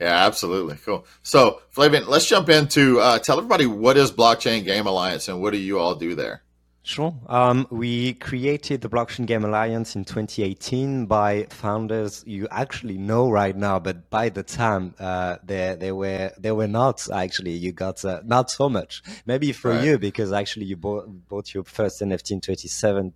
Yeah, 0.00 0.26
absolutely. 0.26 0.76
Cool. 0.84 1.04
So, 1.22 1.60
Flavien, 1.74 2.06
let's 2.06 2.26
jump 2.26 2.48
into 2.48 3.00
uh, 3.00 3.18
tell 3.18 3.36
everybody 3.36 3.66
what 3.66 3.96
is 3.96 4.12
Blockchain 4.12 4.64
Game 4.64 4.86
Alliance 4.86 5.28
and 5.28 5.40
what 5.42 5.52
do 5.52 5.58
you 5.58 5.80
all 5.80 5.96
do 5.96 6.14
there? 6.14 6.42
Sure. 6.88 7.14
Um, 7.26 7.66
we 7.70 8.14
created 8.14 8.80
the 8.80 8.88
Blockchain 8.88 9.26
Game 9.26 9.44
Alliance 9.44 9.94
in 9.94 10.06
2018 10.06 11.04
by 11.04 11.42
founders 11.50 12.24
you 12.26 12.48
actually 12.50 12.96
know 12.96 13.28
right 13.28 13.54
now, 13.54 13.78
but 13.78 14.08
by 14.08 14.30
the 14.30 14.42
time 14.42 14.94
uh, 14.98 15.36
they 15.44 15.76
they 15.78 15.92
were 15.92 16.32
they 16.38 16.50
were 16.50 16.66
not 16.66 17.06
actually. 17.12 17.50
You 17.50 17.72
got 17.72 18.02
uh, 18.06 18.22
not 18.24 18.50
so 18.50 18.70
much. 18.70 19.02
Maybe 19.26 19.52
for 19.52 19.72
right. 19.72 19.84
you 19.84 19.98
because 19.98 20.32
actually 20.32 20.64
you 20.64 20.78
bought 20.78 21.28
bought 21.28 21.52
your 21.52 21.64
first 21.64 22.00
NFT 22.00 22.30
in 22.30 22.40
2017 22.40 23.12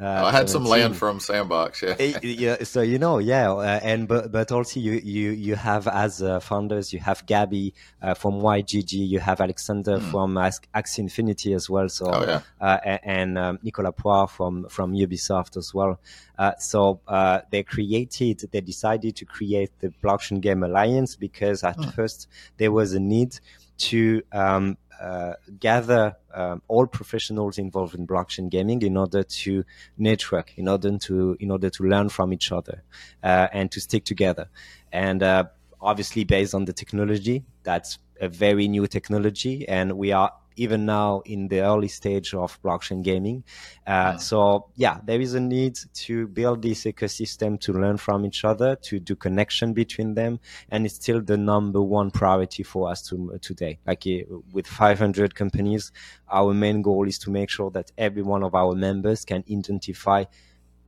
uh, 0.00 0.24
I 0.24 0.32
had 0.32 0.48
17. 0.48 0.48
some 0.48 0.64
land 0.64 0.96
from 0.96 1.20
Sandbox, 1.20 1.82
yeah. 1.82 2.18
yeah, 2.20 2.64
so 2.64 2.82
you 2.82 2.98
know, 2.98 3.18
yeah, 3.18 3.52
uh, 3.52 3.78
and 3.80 4.08
but 4.08 4.32
but 4.32 4.50
also 4.50 4.80
you 4.80 4.94
you 4.94 5.30
you 5.30 5.54
have 5.54 5.86
as 5.86 6.20
uh, 6.20 6.40
founders, 6.40 6.92
you 6.92 6.98
have 6.98 7.24
Gabby 7.26 7.74
uh, 8.02 8.14
from 8.14 8.40
YGG, 8.40 8.92
you 8.92 9.20
have 9.20 9.40
Alexander 9.40 9.98
mm. 9.98 10.10
from 10.10 10.34
Axie 10.34 10.98
Infinity 10.98 11.52
as 11.54 11.70
well, 11.70 11.88
so 11.88 12.10
oh, 12.12 12.24
yeah. 12.26 12.40
Uh, 12.60 12.98
and 13.04 13.38
um, 13.38 13.60
Nicolas 13.62 13.94
Pouard 13.96 14.30
from 14.30 14.68
from 14.68 14.94
Ubisoft 14.94 15.56
as 15.56 15.72
well. 15.72 16.00
Uh, 16.36 16.52
so 16.58 16.98
they 17.50 17.62
created, 17.62 18.48
they 18.50 18.60
decided 18.60 19.14
to 19.14 19.24
create 19.24 19.70
the 19.78 19.92
Blockchain 20.02 20.40
Game 20.40 20.64
Alliance 20.64 21.14
because 21.14 21.62
at 21.62 21.76
mm. 21.76 21.94
first 21.94 22.26
there 22.56 22.72
was 22.72 22.94
a 22.94 23.00
need 23.00 23.38
to 23.76 24.22
um, 24.32 24.76
gather 25.60 26.16
um, 26.32 26.62
all 26.68 26.86
professionals 26.86 27.58
involved 27.58 27.94
in 27.94 28.06
blockchain 28.06 28.48
gaming 28.50 28.82
in 28.82 28.96
order 28.96 29.22
to 29.22 29.64
network, 29.98 30.52
in 30.56 30.68
order 30.68 30.98
to 30.98 31.36
in 31.40 31.50
order 31.50 31.70
to 31.70 31.84
learn 31.84 32.08
from 32.08 32.32
each 32.32 32.52
other 32.52 32.82
uh, 33.22 33.48
and 33.52 33.70
to 33.72 33.80
stick 33.80 34.04
together. 34.04 34.48
And 34.92 35.22
uh, 35.22 35.44
obviously, 35.80 36.24
based 36.24 36.54
on 36.54 36.64
the 36.64 36.72
technology, 36.72 37.44
that's 37.62 37.98
a 38.20 38.28
very 38.28 38.68
new 38.68 38.86
technology, 38.86 39.68
and 39.68 39.92
we 39.92 40.12
are 40.12 40.32
even 40.56 40.86
now 40.86 41.22
in 41.24 41.48
the 41.48 41.60
early 41.60 41.88
stage 41.88 42.34
of 42.34 42.60
blockchain 42.62 43.02
gaming. 43.02 43.44
Uh, 43.86 44.16
so 44.16 44.66
yeah, 44.76 44.98
there 45.04 45.20
is 45.20 45.34
a 45.34 45.40
need 45.40 45.78
to 45.92 46.26
build 46.28 46.62
this 46.62 46.84
ecosystem 46.84 47.58
to 47.60 47.72
learn 47.72 47.96
from 47.96 48.24
each 48.24 48.44
other, 48.44 48.76
to 48.76 48.98
do 49.00 49.14
connection 49.16 49.72
between 49.72 50.14
them, 50.14 50.40
and 50.70 50.86
it's 50.86 50.94
still 50.94 51.20
the 51.20 51.36
number 51.36 51.82
one 51.82 52.10
priority 52.10 52.62
for 52.62 52.90
us 52.90 53.02
to, 53.02 53.38
today. 53.40 53.78
Like 53.86 54.04
uh, 54.06 54.36
with 54.52 54.66
500 54.66 55.34
companies, 55.34 55.92
our 56.28 56.54
main 56.54 56.82
goal 56.82 57.06
is 57.06 57.18
to 57.20 57.30
make 57.30 57.50
sure 57.50 57.70
that 57.70 57.92
every 57.98 58.22
one 58.22 58.42
of 58.42 58.54
our 58.54 58.74
members 58.74 59.24
can 59.24 59.44
identify 59.50 60.24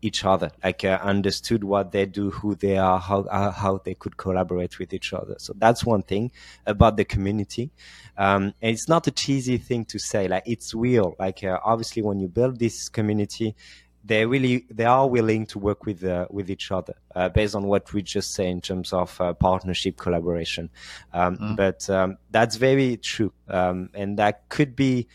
each 0.06 0.24
other, 0.24 0.50
like 0.62 0.84
uh, 0.84 0.98
understood 1.02 1.64
what 1.64 1.92
they 1.92 2.06
do, 2.06 2.30
who 2.30 2.54
they 2.54 2.78
are, 2.78 2.98
how 2.98 3.20
uh, 3.22 3.50
how 3.50 3.80
they 3.84 3.94
could 3.94 4.16
collaborate 4.16 4.78
with 4.78 4.92
each 4.92 5.12
other. 5.12 5.34
So 5.38 5.52
that's 5.56 5.84
one 5.84 6.02
thing 6.02 6.30
about 6.64 6.96
the 6.96 7.04
community. 7.04 7.70
Um, 8.16 8.54
and 8.62 8.72
it's 8.74 8.88
not 8.88 9.06
a 9.06 9.10
cheesy 9.10 9.58
thing 9.58 9.84
to 9.86 9.98
say, 9.98 10.28
like 10.28 10.44
it's 10.46 10.74
real. 10.74 11.14
Like 11.18 11.44
uh, 11.44 11.58
obviously, 11.64 12.02
when 12.02 12.20
you 12.20 12.28
build 12.28 12.58
this 12.58 12.88
community, 12.88 13.54
they 14.04 14.24
really 14.24 14.64
they 14.70 14.84
are 14.84 15.08
willing 15.08 15.46
to 15.46 15.58
work 15.58 15.84
with 15.84 16.04
uh, 16.04 16.26
with 16.30 16.50
each 16.50 16.70
other 16.70 16.94
uh, 17.14 17.28
based 17.28 17.54
on 17.54 17.66
what 17.66 17.92
we 17.92 18.02
just 18.02 18.32
say 18.32 18.48
in 18.48 18.60
terms 18.60 18.92
of 18.92 19.20
uh, 19.20 19.32
partnership 19.34 19.96
collaboration. 19.96 20.70
Um, 21.12 21.36
mm. 21.36 21.56
But 21.56 21.90
um, 21.90 22.18
that's 22.30 22.56
very 22.56 22.96
true, 22.96 23.32
um, 23.48 23.90
and 23.94 24.18
that 24.18 24.48
could 24.48 24.76
be. 24.76 25.08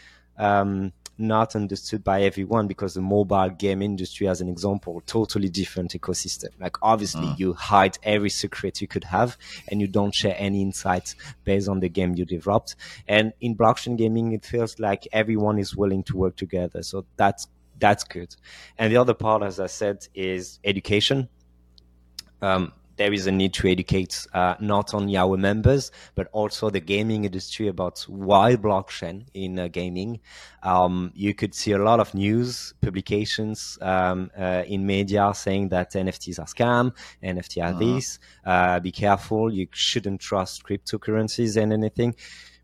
Not 1.21 1.55
understood 1.55 2.03
by 2.03 2.23
everyone 2.23 2.65
because 2.67 2.95
the 2.95 3.01
mobile 3.01 3.49
game 3.49 3.83
industry, 3.83 4.27
as 4.27 4.41
an 4.41 4.49
example, 4.49 5.03
totally 5.05 5.49
different 5.49 5.93
ecosystem. 5.93 6.49
Like 6.59 6.77
obviously 6.81 7.27
mm. 7.27 7.37
you 7.37 7.53
hide 7.53 7.99
every 8.01 8.31
secret 8.31 8.81
you 8.81 8.87
could 8.87 9.03
have 9.03 9.37
and 9.67 9.79
you 9.79 9.87
don't 9.87 10.15
share 10.15 10.35
any 10.35 10.63
insights 10.63 11.15
based 11.43 11.69
on 11.69 11.79
the 11.79 11.89
game 11.89 12.15
you 12.15 12.25
developed. 12.25 12.75
And 13.07 13.33
in 13.39 13.55
blockchain 13.55 13.97
gaming, 13.97 14.31
it 14.31 14.43
feels 14.43 14.79
like 14.79 15.07
everyone 15.13 15.59
is 15.59 15.75
willing 15.75 16.03
to 16.05 16.17
work 16.17 16.37
together. 16.37 16.81
So 16.81 17.05
that's, 17.17 17.47
that's 17.77 18.03
good. 18.03 18.35
And 18.79 18.91
the 18.91 18.97
other 18.97 19.13
part, 19.13 19.43
as 19.43 19.59
I 19.59 19.67
said, 19.67 20.07
is 20.15 20.59
education. 20.63 21.29
Um, 22.41 22.73
there 22.97 23.13
is 23.13 23.27
a 23.27 23.31
need 23.31 23.53
to 23.53 23.67
educate 23.67 24.25
uh, 24.33 24.55
not 24.59 24.93
only 24.93 25.17
our 25.17 25.37
members 25.37 25.91
but 26.15 26.27
also 26.31 26.69
the 26.69 26.79
gaming 26.79 27.25
industry 27.25 27.67
about 27.67 27.99
why 28.07 28.55
blockchain 28.55 29.25
in 29.33 29.59
uh, 29.59 29.67
gaming. 29.67 30.19
Um, 30.63 31.11
you 31.15 31.33
could 31.33 31.55
see 31.55 31.71
a 31.71 31.77
lot 31.77 31.99
of 31.99 32.13
news 32.13 32.73
publications 32.81 33.77
um, 33.81 34.29
uh, 34.37 34.63
in 34.67 34.85
media 34.85 35.31
saying 35.33 35.69
that 35.69 35.93
NFTs 35.93 36.39
are 36.39 36.45
scam, 36.45 36.93
NFT 37.23 37.63
are 37.63 37.69
uh-huh. 37.69 37.79
this. 37.79 38.19
Uh, 38.45 38.79
be 38.79 38.91
careful, 38.91 39.51
you 39.51 39.67
shouldn't 39.71 40.21
trust 40.21 40.63
cryptocurrencies 40.63 41.61
and 41.61 41.73
anything 41.73 42.15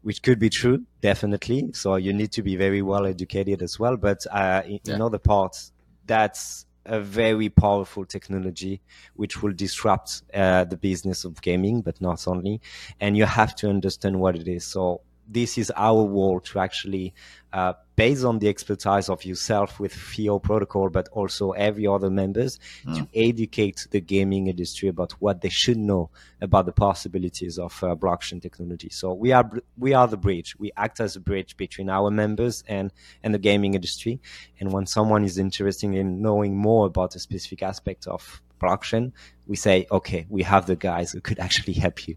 which 0.03 0.21
could 0.21 0.39
be 0.39 0.49
true, 0.49 0.83
definitely. 1.01 1.69
So 1.73 1.95
you 1.95 2.13
need 2.13 2.31
to 2.33 2.41
be 2.41 2.55
very 2.55 2.81
well 2.81 3.05
educated 3.05 3.61
as 3.61 3.79
well. 3.79 3.97
But 3.97 4.25
uh, 4.31 4.61
in, 4.65 4.79
yeah. 4.83 4.95
in 4.95 5.01
other 5.01 5.17
parts, 5.17 5.73
that's 6.05 6.66
a 6.87 6.99
very 6.99 7.49
powerful 7.49 8.05
technology 8.05 8.81
which 9.15 9.41
will 9.41 9.53
disrupt 9.53 10.23
uh, 10.33 10.63
the 10.63 10.77
business 10.77 11.25
of 11.25 11.41
gaming, 11.41 11.81
but 11.81 11.99
not 12.01 12.27
only. 12.27 12.61
And 12.99 13.17
you 13.17 13.25
have 13.25 13.55
to 13.57 13.69
understand 13.69 14.19
what 14.19 14.35
it 14.35 14.47
is. 14.47 14.65
So 14.65 15.01
this 15.27 15.57
is 15.57 15.71
our 15.75 16.05
role 16.05 16.39
to 16.39 16.59
actually, 16.59 17.13
uh, 17.51 17.73
based 17.95 18.23
on 18.23 18.39
the 18.39 18.47
expertise 18.47 19.09
of 19.09 19.25
yourself 19.25 19.79
with 19.79 19.93
FIO 19.93 20.39
protocol, 20.39 20.89
but 20.89 21.09
also 21.09 21.51
every 21.51 21.85
other 21.85 22.09
members, 22.09 22.59
mm. 22.85 22.95
to 22.95 23.07
educate 23.13 23.87
the 23.91 23.99
gaming 23.99 24.47
industry 24.47 24.87
about 24.87 25.11
what 25.13 25.41
they 25.41 25.49
should 25.49 25.77
know 25.77 26.09
about 26.41 26.65
the 26.65 26.71
possibilities 26.71 27.57
of 27.57 27.83
uh, 27.83 27.95
blockchain 27.95 28.41
technology. 28.41 28.89
So 28.89 29.13
we 29.13 29.31
are 29.31 29.49
we 29.77 29.93
are 29.93 30.07
the 30.07 30.17
bridge. 30.17 30.55
We 30.57 30.71
act 30.77 30.99
as 30.99 31.15
a 31.15 31.19
bridge 31.19 31.57
between 31.57 31.89
our 31.89 32.09
members 32.09 32.63
and 32.67 32.93
and 33.23 33.33
the 33.33 33.39
gaming 33.39 33.73
industry. 33.73 34.21
And 34.59 34.71
when 34.71 34.85
someone 34.85 35.23
is 35.23 35.37
interested 35.37 35.93
in 35.93 36.21
knowing 36.21 36.55
more 36.55 36.85
about 36.85 37.15
a 37.15 37.19
specific 37.19 37.63
aspect 37.63 38.07
of 38.07 38.41
blockchain, 38.61 39.11
we 39.45 39.55
say, 39.55 39.87
okay, 39.91 40.25
we 40.29 40.43
have 40.43 40.67
the 40.67 40.75
guys 40.75 41.11
who 41.11 41.21
could 41.21 41.39
actually 41.39 41.73
help 41.73 42.07
you. 42.07 42.15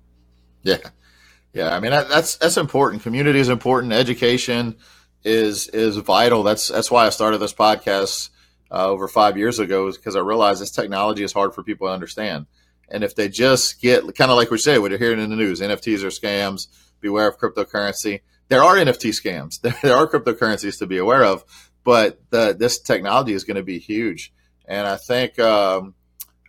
Yeah. 0.62 0.78
Yeah, 1.52 1.74
I 1.74 1.80
mean 1.80 1.90
that's 1.90 2.36
that's 2.36 2.56
important. 2.56 3.02
Community 3.02 3.40
is 3.40 3.48
important. 3.48 3.92
Education 3.92 4.76
is 5.24 5.68
is 5.68 5.96
vital. 5.96 6.42
That's 6.42 6.68
that's 6.68 6.90
why 6.90 7.06
I 7.06 7.10
started 7.10 7.38
this 7.38 7.52
podcast 7.52 8.30
uh, 8.70 8.86
over 8.86 9.08
five 9.08 9.36
years 9.36 9.58
ago 9.58 9.90
because 9.90 10.16
I 10.16 10.20
realized 10.20 10.62
this 10.62 10.70
technology 10.70 11.24
is 11.24 11.32
hard 11.32 11.54
for 11.54 11.62
people 11.62 11.88
to 11.88 11.92
understand. 11.92 12.46
And 12.88 13.04
if 13.04 13.14
they 13.14 13.28
just 13.28 13.80
get 13.80 14.02
kind 14.16 14.30
of 14.30 14.36
like 14.36 14.50
we 14.50 14.58
say, 14.58 14.78
what 14.78 14.90
you're 14.90 14.98
hearing 14.98 15.20
in 15.20 15.30
the 15.30 15.36
news, 15.36 15.60
NFTs 15.60 16.02
are 16.02 16.08
scams. 16.08 16.68
Beware 17.00 17.28
of 17.28 17.38
cryptocurrency. 17.38 18.20
There 18.48 18.62
are 18.62 18.76
NFT 18.76 19.10
scams. 19.10 19.60
There 19.82 19.96
are 19.96 20.06
cryptocurrencies 20.06 20.78
to 20.78 20.86
be 20.86 20.98
aware 20.98 21.24
of, 21.24 21.44
but 21.84 22.20
the, 22.30 22.54
this 22.58 22.80
technology 22.80 23.32
is 23.32 23.44
going 23.44 23.56
to 23.56 23.62
be 23.62 23.78
huge. 23.78 24.32
And 24.66 24.86
I 24.86 24.96
think 24.96 25.38
um, 25.38 25.94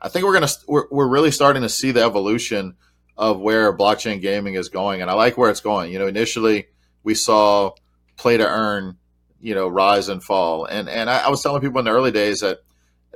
I 0.02 0.10
think 0.10 0.26
we're 0.26 0.40
to 0.40 0.58
we're, 0.68 0.88
we're 0.92 1.08
really 1.08 1.32
starting 1.32 1.62
to 1.62 1.70
see 1.70 1.92
the 1.92 2.04
evolution 2.04 2.76
of 3.18 3.40
where 3.40 3.76
blockchain 3.76 4.22
gaming 4.22 4.56
is 4.56 4.70
going. 4.70 5.02
And 5.02 5.10
I 5.10 5.14
like 5.14 5.38
where 5.38 5.50
it's 5.50 5.62
going. 5.62 5.92
You 5.92 6.00
know, 6.00 6.08
initially 6.08 6.68
we 7.04 7.16
saw 7.16 7.72
play 8.18 8.38
to 8.38 8.48
earn, 8.48 8.98
you 9.40 9.56
know, 9.56 9.68
rise 9.68 10.10
and 10.10 10.24
fall. 10.24 10.66
And 10.66 10.90
and 10.90 11.10
I, 11.10 11.26
I 11.26 11.30
was 11.30 11.42
telling 11.42 11.62
people 11.62 11.80
in 11.80 11.86
the 11.86 11.92
early 11.92 12.12
days 12.12 12.40
that 12.42 12.60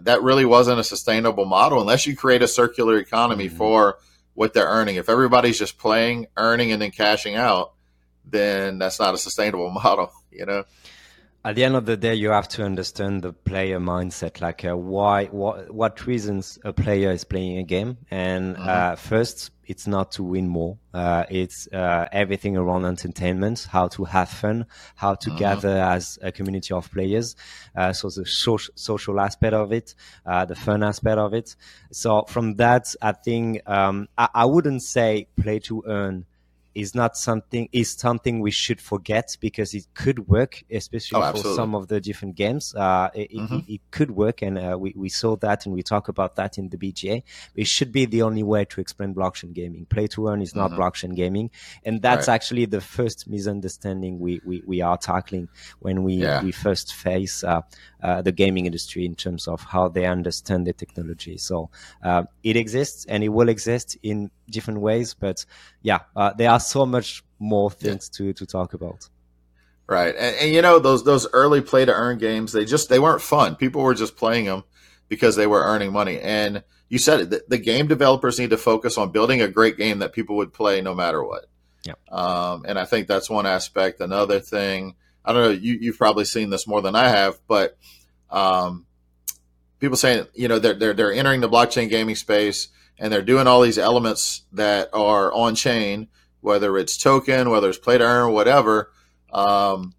that 0.02 0.22
really 0.22 0.46
wasn't 0.46 0.80
a 0.80 0.84
sustainable 0.84 1.46
model 1.46 1.80
unless 1.80 2.06
you 2.06 2.16
create 2.16 2.42
a 2.42 2.48
circular 2.48 2.98
economy 2.98 3.48
mm-hmm. 3.48 3.58
for 3.58 3.98
what 4.34 4.54
they're 4.54 4.68
earning. 4.68 4.96
If 4.96 5.10
everybody's 5.10 5.58
just 5.58 5.78
playing, 5.78 6.28
earning, 6.36 6.72
and 6.72 6.82
then 6.82 6.92
cashing 6.92 7.36
out, 7.36 7.74
then 8.26 8.78
that's 8.78 9.00
not 9.00 9.14
a 9.14 9.18
sustainable 9.18 9.70
model, 9.84 10.12
you 10.32 10.46
know? 10.46 10.66
At 11.46 11.54
the 11.56 11.64
end 11.64 11.76
of 11.76 11.86
the 11.86 11.96
day, 11.96 12.16
you 12.16 12.32
have 12.32 12.48
to 12.48 12.64
understand 12.64 13.22
the 13.22 13.32
player 13.32 13.80
mindset, 13.80 14.42
like 14.42 14.66
uh, 14.66 14.76
why, 14.76 15.26
what, 15.26 15.72
what 15.72 16.08
reasons 16.08 16.58
a 16.64 16.74
player 16.74 17.12
is 17.12 17.24
playing 17.24 17.60
a 17.60 17.64
game. 17.64 17.98
And 18.10 18.56
mm-hmm. 18.56 18.68
uh, 18.68 18.96
first, 18.96 19.52
it's 19.68 19.86
not 19.86 20.12
to 20.14 20.24
win 20.24 20.48
more. 20.48 20.80
Uh, 20.92 21.26
it's 21.30 21.68
uh, 21.72 22.08
everything 22.12 22.58
around 22.58 22.86
entertainment, 22.86 23.68
how 23.70 23.88
to 23.90 24.06
have 24.06 24.30
fun, 24.30 24.66
how 24.96 25.14
to 25.14 25.30
mm-hmm. 25.30 25.38
gather 25.38 25.78
as 25.78 26.18
a 26.24 26.32
community 26.32 26.74
of 26.74 26.92
players. 26.92 27.36
Uh, 27.76 27.94
so 27.94 28.10
the 28.10 28.26
social, 28.26 28.74
social 28.76 29.20
aspect 29.20 29.54
of 29.54 29.72
it, 29.72 29.94
uh, 30.26 30.46
the 30.46 30.56
fun 30.56 30.82
aspect 30.82 31.20
of 31.20 31.36
it. 31.36 31.56
So 31.92 32.24
from 32.24 32.56
that, 32.56 32.88
I 33.04 33.12
think 33.12 33.62
um, 33.70 34.08
I, 34.18 34.30
I 34.34 34.46
wouldn't 34.46 34.82
say 34.82 35.28
play 35.40 35.60
to 35.60 35.84
earn 35.86 36.26
is 36.76 36.94
not 36.94 37.18
something 37.18 37.70
is 37.72 37.92
something 37.94 38.42
we 38.42 38.52
should 38.52 38.82
forget 38.82 39.38
because 39.40 39.74
it 39.74 39.88
could 39.94 40.28
work, 40.28 40.64
especially 40.70 41.22
oh, 41.22 41.32
for 41.32 41.56
some 41.56 41.74
of 41.74 41.88
the 41.88 42.02
different 42.02 42.36
games. 42.36 42.76
Uh, 42.76 43.10
it, 43.16 43.32
mm-hmm. 43.32 43.56
it, 43.56 43.76
it, 43.76 43.82
could 43.92 44.12
work, 44.12 44.42
and 44.42 44.60
uh, 44.60 44.78
we 44.78 44.94
we 44.96 45.08
saw 45.08 45.38
that, 45.38 45.66
and 45.66 45.74
we 45.74 45.82
talk 45.82 46.10
about 46.10 46.36
that 46.36 46.58
in 46.58 46.70
the 46.70 46.78
BGA. 46.78 47.24
It 47.56 47.68
should 47.68 47.92
be 47.92 48.06
the 48.06 48.22
only 48.22 48.44
way 48.44 48.66
to 48.66 48.82
explain 48.82 49.16
blockchain 49.16 49.54
gaming. 49.54 49.86
Play 49.86 50.08
to 50.08 50.28
earn 50.28 50.42
is 50.42 50.54
not 50.54 50.72
mm-hmm. 50.72 50.82
blockchain 50.82 51.16
gaming, 51.16 51.50
and 51.86 52.02
that's 52.02 52.28
right. 52.28 52.36
actually 52.36 52.66
the 52.66 52.82
first 52.82 53.28
misunderstanding 53.28 54.20
we, 54.20 54.42
we, 54.46 54.62
we 54.66 54.82
are 54.82 54.98
tackling 54.98 55.48
when 55.80 56.04
we 56.04 56.16
yeah. 56.16 56.44
we 56.44 56.52
first 56.52 56.94
face 56.94 57.44
uh, 57.44 57.62
uh, 58.06 58.22
the 58.22 58.32
gaming 58.32 58.66
industry 58.66 59.04
in 59.06 59.16
terms 59.16 59.48
of 59.48 59.62
how 59.62 59.88
they 59.88 60.06
understand 60.06 60.68
the 60.68 60.74
technology. 60.74 61.38
So 61.38 61.70
uh, 62.04 62.24
it 62.44 62.56
exists, 62.56 63.06
and 63.06 63.24
it 63.24 63.30
will 63.30 63.50
exist 63.50 63.98
in 64.04 64.30
different 64.50 64.80
ways. 64.80 65.16
But 65.16 65.46
yeah, 65.82 66.02
uh, 66.16 66.34
there 66.34 66.52
are 66.52 66.60
so 66.60 66.86
much 66.86 67.24
more 67.40 67.72
things 67.72 68.12
yeah. 68.12 68.18
to 68.18 68.34
to 68.34 68.46
talk 68.46 68.74
about. 68.74 69.10
Right, 69.88 70.16
and, 70.16 70.36
and, 70.38 70.52
you 70.52 70.62
know 70.62 70.80
those 70.80 71.04
those 71.04 71.28
early 71.32 71.62
play 71.62 71.86
to 71.86 71.94
earn 71.94 72.18
games, 72.18 72.52
they 72.52 72.66
just 72.66 72.90
they 72.90 73.00
weren't 73.00 73.22
fun. 73.22 73.56
People 73.56 73.82
were 73.82 73.94
just 73.94 74.16
playing 74.16 74.46
them 74.46 74.64
because 75.08 75.36
they 75.36 75.48
were 75.48 75.64
earning 75.64 75.92
money. 75.92 76.20
And 76.20 76.64
you 76.90 76.98
said 76.98 77.20
it, 77.22 77.30
the, 77.30 77.44
the 77.48 77.58
game 77.58 77.88
developers 77.88 78.40
need 78.40 78.52
to 78.52 78.58
focus 78.58 78.98
on 78.98 79.12
building 79.12 79.42
a 79.42 79.48
great 79.48 79.78
game 79.78 80.00
that 80.00 80.14
people 80.14 80.38
would 80.38 80.54
play 80.54 80.82
no 80.82 80.94
matter 80.94 81.24
what. 81.24 81.46
Yeah. 81.86 81.94
Um, 82.10 82.66
and 82.68 82.80
I 82.80 82.86
think 82.86 83.08
that's 83.08 83.30
one 83.30 83.46
aspect. 83.46 84.02
Another 84.02 84.40
thing, 84.40 84.96
I 85.24 85.34
don't 85.34 85.42
know, 85.44 85.50
you, 85.50 85.78
you've 85.80 85.98
probably 85.98 86.26
seen 86.26 86.50
this 86.50 86.68
more 86.68 86.82
than 86.82 86.96
I 86.96 87.10
have, 87.10 87.40
but 87.48 87.78
um, 88.30 88.86
people 89.80 89.98
saying, 89.98 90.28
you 90.34 90.48
know, 90.48 90.60
they're, 90.60 90.74
they're, 90.74 90.94
they're 90.94 91.14
entering 91.14 91.42
the 91.42 91.50
blockchain 91.50 91.90
gaming 91.90 92.16
space 92.16 92.70
and 92.98 93.12
they're 93.12 93.22
doing 93.22 93.48
all 93.48 93.62
these 93.62 93.78
elements 93.78 94.44
that 94.54 94.90
are 94.94 95.32
on 95.34 95.56
chain, 95.56 96.08
whether 96.42 96.78
it's 96.78 96.98
token, 96.98 97.50
whether 97.50 97.70
it's 97.70 97.78
play 97.78 97.98
to 97.98 98.04
earn, 98.04 98.34
whatever. 98.34 98.92
Um, 99.32 99.94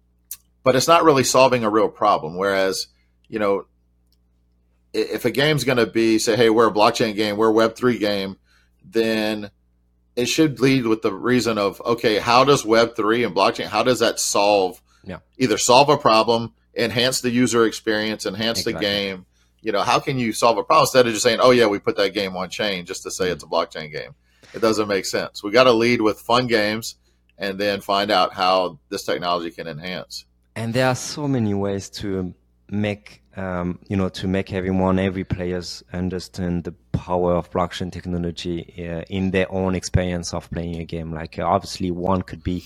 but 0.63 0.75
it's 0.75 0.87
not 0.87 1.03
really 1.03 1.23
solving 1.23 1.63
a 1.63 1.69
real 1.69 1.89
problem. 1.89 2.35
Whereas, 2.35 2.87
you 3.27 3.39
know, 3.39 3.65
if 4.93 5.25
a 5.25 5.31
game's 5.31 5.63
going 5.63 5.77
to 5.77 5.85
be 5.85 6.17
say, 6.17 6.35
hey, 6.35 6.49
we're 6.49 6.67
a 6.67 6.73
blockchain 6.73 7.15
game, 7.15 7.37
we're 7.37 7.49
a 7.49 7.53
Web 7.53 7.75
three 7.75 7.99
game, 7.99 8.37
then 8.83 9.51
it 10.15 10.25
should 10.25 10.59
lead 10.59 10.87
with 10.87 11.03
the 11.03 11.13
reason 11.13 11.57
of 11.57 11.81
okay, 11.85 12.17
how 12.17 12.43
does 12.43 12.65
Web 12.65 12.95
three 12.95 13.23
and 13.23 13.35
blockchain, 13.35 13.67
how 13.67 13.83
does 13.83 13.99
that 13.99 14.19
solve? 14.19 14.81
Yeah. 15.03 15.19
Either 15.37 15.57
solve 15.57 15.89
a 15.89 15.97
problem, 15.97 16.53
enhance 16.77 17.21
the 17.21 17.29
user 17.29 17.65
experience, 17.65 18.25
enhance 18.25 18.59
exactly. 18.59 18.73
the 18.73 18.79
game 18.79 19.25
you 19.61 19.71
know, 19.71 19.81
how 19.81 19.99
can 19.99 20.17
you 20.17 20.31
solve 20.31 20.57
a 20.57 20.63
problem 20.63 20.83
instead 20.83 21.07
of 21.07 21.13
just 21.13 21.23
saying, 21.23 21.39
oh, 21.41 21.51
yeah, 21.51 21.65
we 21.65 21.79
put 21.79 21.97
that 21.97 22.13
game 22.13 22.35
on 22.35 22.49
chain 22.49 22.85
just 22.85 23.03
to 23.03 23.11
say 23.11 23.29
it's 23.29 23.43
a 23.43 23.47
blockchain 23.47 23.91
game? 23.91 24.15
It 24.53 24.61
doesn't 24.61 24.87
make 24.87 25.05
sense. 25.05 25.43
We 25.43 25.51
got 25.51 25.65
to 25.65 25.73
lead 25.73 26.01
with 26.01 26.19
fun 26.19 26.47
games 26.47 26.95
and 27.37 27.59
then 27.59 27.81
find 27.81 28.09
out 28.09 28.33
how 28.33 28.79
this 28.89 29.03
technology 29.03 29.51
can 29.51 29.67
enhance. 29.67 30.25
And 30.55 30.73
there 30.73 30.87
are 30.87 30.95
so 30.95 31.27
many 31.27 31.53
ways 31.53 31.89
to 32.01 32.33
make 32.69 33.23
um, 33.35 33.79
you 33.87 33.95
know 33.95 34.09
to 34.09 34.27
make 34.27 34.51
everyone 34.51 34.99
every 34.99 35.23
players 35.23 35.83
understand 35.93 36.63
the 36.63 36.73
power 36.91 37.35
of 37.35 37.49
blockchain 37.51 37.91
technology 37.91 38.73
uh, 38.79 39.03
in 39.09 39.31
their 39.31 39.49
own 39.51 39.75
experience 39.75 40.33
of 40.33 40.49
playing 40.49 40.77
a 40.81 40.83
game 40.83 41.13
like 41.13 41.39
uh, 41.39 41.43
obviously 41.45 41.89
one 41.91 42.23
could 42.23 42.43
be 42.43 42.65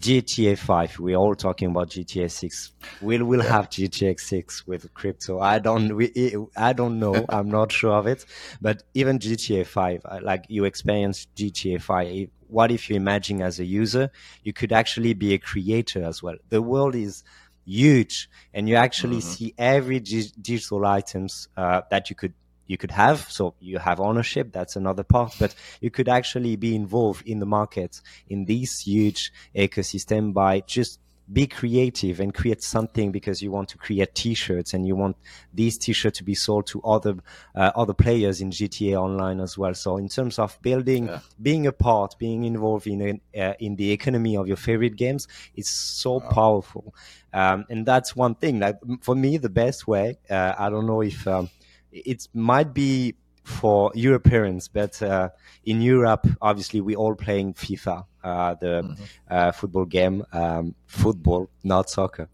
GTA 0.00 0.56
5. 0.56 1.00
We're 1.00 1.16
all 1.16 1.34
talking 1.34 1.70
about 1.70 1.90
GTA 1.90 2.30
6. 2.30 2.72
We'll 3.00 3.24
we'll 3.24 3.42
yeah. 3.42 3.52
have 3.52 3.68
GTA 3.68 4.18
6 4.18 4.66
with 4.66 4.92
crypto. 4.94 5.40
I 5.40 5.58
don't 5.58 5.96
we, 5.96 6.36
I 6.56 6.72
don't 6.72 7.00
know. 7.00 7.24
I'm 7.28 7.50
not 7.50 7.72
sure 7.72 7.94
of 7.94 8.06
it. 8.06 8.24
But 8.60 8.84
even 8.94 9.18
GTA 9.18 9.66
5, 9.66 10.02
uh, 10.04 10.18
like 10.22 10.44
you 10.48 10.64
experience 10.64 11.26
GTA 11.36 11.82
5. 11.82 12.28
What 12.46 12.70
if 12.70 12.88
you 12.88 12.96
imagine 12.96 13.42
as 13.42 13.58
a 13.58 13.64
user, 13.64 14.10
you 14.42 14.52
could 14.52 14.72
actually 14.72 15.14
be 15.14 15.34
a 15.34 15.38
creator 15.38 16.04
as 16.04 16.22
well. 16.22 16.36
The 16.48 16.62
world 16.62 16.94
is 16.94 17.24
huge, 17.66 18.30
and 18.54 18.68
you 18.68 18.76
actually 18.76 19.18
mm-hmm. 19.18 19.28
see 19.28 19.54
every 19.58 20.00
digital 20.00 20.86
items 20.86 21.48
uh, 21.56 21.82
that 21.90 22.08
you 22.08 22.16
could 22.16 22.32
you 22.68 22.76
could 22.78 22.92
have. 22.92 23.28
So 23.28 23.54
you 23.58 23.78
have 23.78 23.98
ownership. 23.98 24.52
That's 24.52 24.76
another 24.76 25.02
part, 25.02 25.34
but 25.40 25.56
you 25.80 25.90
could 25.90 26.08
actually 26.08 26.54
be 26.54 26.76
involved 26.76 27.26
in 27.26 27.40
the 27.40 27.46
market 27.46 28.00
in 28.28 28.44
this 28.44 28.80
huge 28.80 29.32
ecosystem 29.56 30.32
by 30.32 30.60
just 30.60 31.00
be 31.30 31.46
creative 31.46 32.20
and 32.20 32.32
create 32.32 32.62
something 32.62 33.12
because 33.12 33.42
you 33.42 33.50
want 33.50 33.68
to 33.68 33.76
create 33.76 34.14
t-shirts 34.14 34.72
and 34.72 34.86
you 34.86 34.96
want 34.96 35.14
these 35.52 35.76
t-shirts 35.76 36.18
to 36.18 36.24
be 36.24 36.34
sold 36.34 36.66
to 36.66 36.80
other 36.82 37.16
uh, 37.54 37.70
other 37.74 37.92
players 37.92 38.40
in 38.40 38.50
GTA 38.50 38.96
online 38.96 39.40
as 39.40 39.58
well. 39.58 39.74
So 39.74 39.98
in 39.98 40.08
terms 40.08 40.38
of 40.38 40.58
building, 40.62 41.06
yeah. 41.06 41.20
being 41.40 41.66
a 41.66 41.72
part, 41.72 42.16
being 42.18 42.44
involved 42.44 42.86
in 42.86 43.20
uh, 43.38 43.52
in 43.58 43.76
the 43.76 43.92
economy 43.92 44.36
of 44.36 44.48
your 44.48 44.56
favorite 44.56 44.96
games, 44.96 45.28
it's 45.54 45.70
so 45.70 46.14
wow. 46.14 46.30
powerful. 46.30 46.94
Um, 47.32 47.66
and 47.68 47.84
that's 47.84 48.16
one 48.16 48.34
thing. 48.34 48.58
Like 48.60 48.78
for 49.02 49.14
me, 49.14 49.36
the 49.36 49.50
best 49.50 49.86
way. 49.86 50.16
Uh, 50.30 50.54
I 50.58 50.70
don't 50.70 50.86
know 50.86 51.02
if 51.02 51.26
um, 51.28 51.50
it 51.92 52.28
might 52.34 52.74
be 52.74 53.14
for 53.48 53.90
Europeans, 53.94 54.68
but 54.68 55.00
uh, 55.02 55.30
in 55.64 55.80
Europe, 55.80 56.26
obviously, 56.40 56.80
we're 56.80 56.98
all 56.98 57.14
playing 57.14 57.54
FIFA, 57.54 58.04
uh, 58.22 58.54
the 58.54 58.82
mm-hmm. 58.82 59.04
uh, 59.30 59.52
football 59.52 59.86
game, 59.86 60.22
um, 60.32 60.74
football, 60.86 61.48
not 61.64 61.88
soccer. 61.88 62.28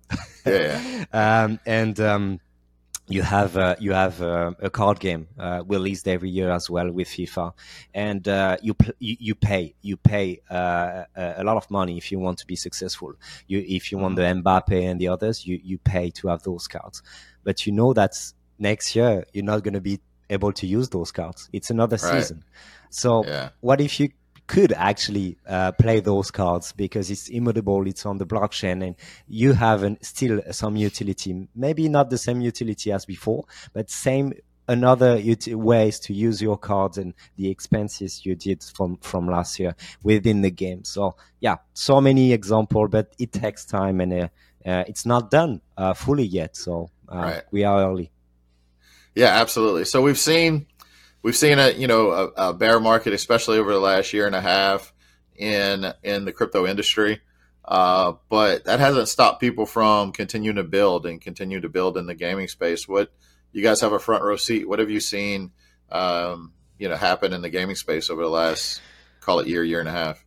yeah. 0.44 1.04
um, 1.12 1.60
and 1.64 2.00
um, 2.00 2.40
you 3.06 3.22
have 3.22 3.56
uh, 3.56 3.76
you 3.78 3.92
have 3.92 4.20
uh, 4.22 4.52
a 4.60 4.70
card 4.70 4.98
game 4.98 5.28
uh, 5.38 5.62
released 5.66 6.08
every 6.08 6.30
year 6.30 6.50
as 6.50 6.68
well 6.68 6.90
with 6.90 7.06
FIFA, 7.08 7.52
and 7.94 8.26
you, 8.62 8.74
pl- 8.74 8.94
you, 8.98 9.16
you 9.20 9.34
pay 9.34 9.74
you 9.82 9.96
pay 9.96 10.40
a 10.50 11.42
lot 11.44 11.56
of 11.56 11.70
money 11.70 11.96
if 11.96 12.10
you 12.10 12.18
want 12.18 12.38
to 12.38 12.46
be 12.46 12.56
successful. 12.56 13.14
You 13.46 13.64
if 13.66 13.92
you 13.92 13.98
want 13.98 14.16
mm-hmm. 14.16 14.42
the 14.42 14.42
Mbappe 14.42 14.90
and 14.90 15.00
the 15.00 15.08
others, 15.08 15.46
you 15.46 15.60
you 15.62 15.78
pay 15.78 16.10
to 16.10 16.28
have 16.28 16.42
those 16.42 16.66
cards. 16.66 17.02
But 17.44 17.66
you 17.66 17.72
know 17.72 17.92
that's 17.92 18.34
next 18.58 18.94
year 18.94 19.24
you're 19.32 19.44
not 19.44 19.62
going 19.62 19.74
to 19.74 19.80
be 19.80 20.00
able 20.30 20.52
to 20.52 20.66
use 20.66 20.88
those 20.88 21.12
cards. 21.12 21.48
It's 21.52 21.70
another 21.70 21.96
right. 22.02 22.22
season. 22.22 22.44
So 22.90 23.24
yeah. 23.24 23.50
what 23.60 23.80
if 23.80 24.00
you 24.00 24.10
could 24.46 24.72
actually 24.72 25.38
uh, 25.46 25.72
play 25.72 26.00
those 26.00 26.30
cards 26.30 26.72
because 26.72 27.10
it's 27.10 27.28
immutable, 27.28 27.86
it's 27.86 28.04
on 28.04 28.18
the 28.18 28.26
blockchain, 28.26 28.84
and 28.84 28.96
you 29.26 29.54
have 29.54 29.82
an, 29.82 29.98
still 30.02 30.40
some 30.50 30.76
utility. 30.76 31.48
Maybe 31.54 31.88
not 31.88 32.10
the 32.10 32.18
same 32.18 32.40
utility 32.40 32.92
as 32.92 33.06
before, 33.06 33.44
but 33.72 33.90
same 33.90 34.34
another 34.68 35.16
ut- 35.18 35.48
ways 35.48 35.98
to 36.00 36.14
use 36.14 36.40
your 36.40 36.56
cards 36.56 36.98
and 36.98 37.14
the 37.36 37.50
expenses 37.50 38.24
you 38.24 38.34
did 38.34 38.62
from 38.62 38.96
from 38.98 39.28
last 39.28 39.58
year 39.58 39.74
within 40.02 40.42
the 40.42 40.50
game. 40.50 40.84
So 40.84 41.16
yeah, 41.40 41.56
so 41.72 42.00
many 42.00 42.32
example, 42.32 42.88
but 42.88 43.14
it 43.18 43.32
takes 43.32 43.64
time 43.64 44.00
and 44.00 44.12
uh, 44.12 44.28
uh, 44.66 44.84
it's 44.86 45.06
not 45.06 45.30
done 45.30 45.60
uh, 45.76 45.94
fully 45.94 46.24
yet. 46.24 46.56
So 46.56 46.90
uh, 47.08 47.16
right. 47.16 47.42
we 47.50 47.64
are 47.64 47.80
early. 47.80 48.10
Yeah, 49.14 49.40
absolutely. 49.40 49.84
So 49.84 50.02
we've 50.02 50.18
seen 50.18 50.66
we've 51.22 51.36
seen 51.36 51.58
a 51.58 51.70
you 51.70 51.86
know 51.86 52.10
a, 52.10 52.48
a, 52.48 52.54
bear 52.54 52.80
market, 52.80 53.12
especially 53.12 53.58
over 53.58 53.72
the 53.72 53.80
last 53.80 54.12
year 54.12 54.26
and 54.26 54.34
a 54.34 54.40
half 54.40 54.92
in 55.36 55.92
in 56.02 56.24
the 56.24 56.32
crypto 56.32 56.66
industry. 56.66 57.20
Uh, 57.64 58.12
but 58.28 58.64
that 58.64 58.78
hasn't 58.78 59.08
stopped 59.08 59.40
people 59.40 59.64
from 59.64 60.12
continuing 60.12 60.56
to 60.56 60.64
build 60.64 61.06
and 61.06 61.20
continue 61.20 61.60
to 61.60 61.68
build 61.68 61.96
in 61.96 62.06
the 62.06 62.14
gaming 62.14 62.48
space. 62.48 62.86
What 62.86 63.10
you 63.52 63.62
guys 63.62 63.80
have 63.80 63.92
a 63.92 63.98
front 63.98 64.22
row 64.22 64.36
seat. 64.36 64.68
What 64.68 64.80
have 64.80 64.90
you 64.90 65.00
seen, 65.00 65.52
um, 65.90 66.52
you 66.78 66.88
know, 66.88 66.96
happen 66.96 67.32
in 67.32 67.40
the 67.40 67.48
gaming 67.48 67.76
space 67.76 68.10
over 68.10 68.22
the 68.22 68.28
last 68.28 68.82
call 69.20 69.38
it 69.38 69.46
year, 69.46 69.64
year 69.64 69.80
and 69.80 69.88
a 69.88 69.92
half? 69.92 70.22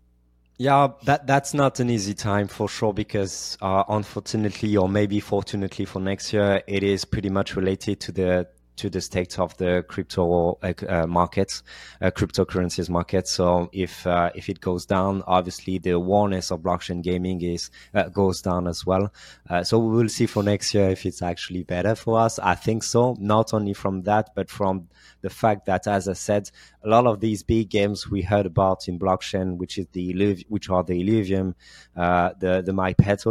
Yeah, 0.58 0.88
that 1.04 1.28
that's 1.28 1.54
not 1.54 1.80
an 1.80 1.92
easy 1.92 2.16
time 2.16 2.48
for 2.48 2.68
sure 2.68 2.92
because 2.92 3.60
uh, 3.62 3.84
unfortunately, 3.88 4.76
or 4.76 4.90
maybe 4.90 5.20
fortunately 5.20 5.86
for 5.86 6.00
next 6.00 6.34
year, 6.34 6.64
it 6.66 6.82
is 6.82 7.06
pretty 7.06 7.30
much 7.30 7.56
related 7.56 8.00
to 8.00 8.12
the 8.12 8.48
to 8.78 8.90
the 8.90 9.02
state 9.02 9.38
of 9.40 9.56
the 9.58 9.84
crypto 9.88 10.58
uh, 10.62 10.74
uh, 10.88 11.08
markets, 11.08 11.64
uh, 12.02 12.12
cryptocurrencies 12.12 12.90
market. 12.90 13.28
So 13.28 13.70
if 13.74 14.08
uh, 14.08 14.32
if 14.36 14.50
it 14.50 14.62
goes 14.62 14.86
down, 14.86 15.24
obviously 15.28 15.78
the 15.80 15.92
awareness 15.92 16.52
of 16.52 16.62
blockchain 16.62 17.02
gaming 17.04 17.42
is 17.42 17.70
uh, 17.94 18.10
goes 18.10 18.42
down 18.42 18.68
as 18.68 18.86
well. 18.86 19.12
Uh, 19.50 19.64
so 19.64 19.80
we 19.80 19.98
will 19.98 20.10
see 20.10 20.26
for 20.26 20.44
next 20.44 20.74
year 20.74 20.90
if 20.90 21.06
it's 21.06 21.22
actually 21.22 21.64
better 21.64 21.96
for 21.96 22.20
us. 22.20 22.40
I 22.40 22.56
think 22.56 22.84
so. 22.84 23.16
Not 23.20 23.54
only 23.54 23.74
from 23.74 24.04
that, 24.04 24.30
but 24.36 24.50
from 24.50 24.88
the 25.22 25.30
fact 25.30 25.66
that, 25.66 25.88
as 25.88 26.08
I 26.08 26.14
said, 26.14 26.50
a 26.84 26.90
lot 26.90 27.08
of 27.08 27.20
these 27.20 27.44
big 27.44 27.70
games 27.70 28.10
we 28.10 28.22
heard 28.22 28.46
about 28.46 28.88
in 28.88 29.00
blockchain, 29.00 29.58
which 29.58 29.78
is 29.78 29.88
the 29.92 30.46
which 30.48 30.70
are 30.70 30.84
the 30.84 31.04
Illuvium, 31.04 31.56
the 31.96 32.64
the 32.66 32.72
MyPet 32.72 33.26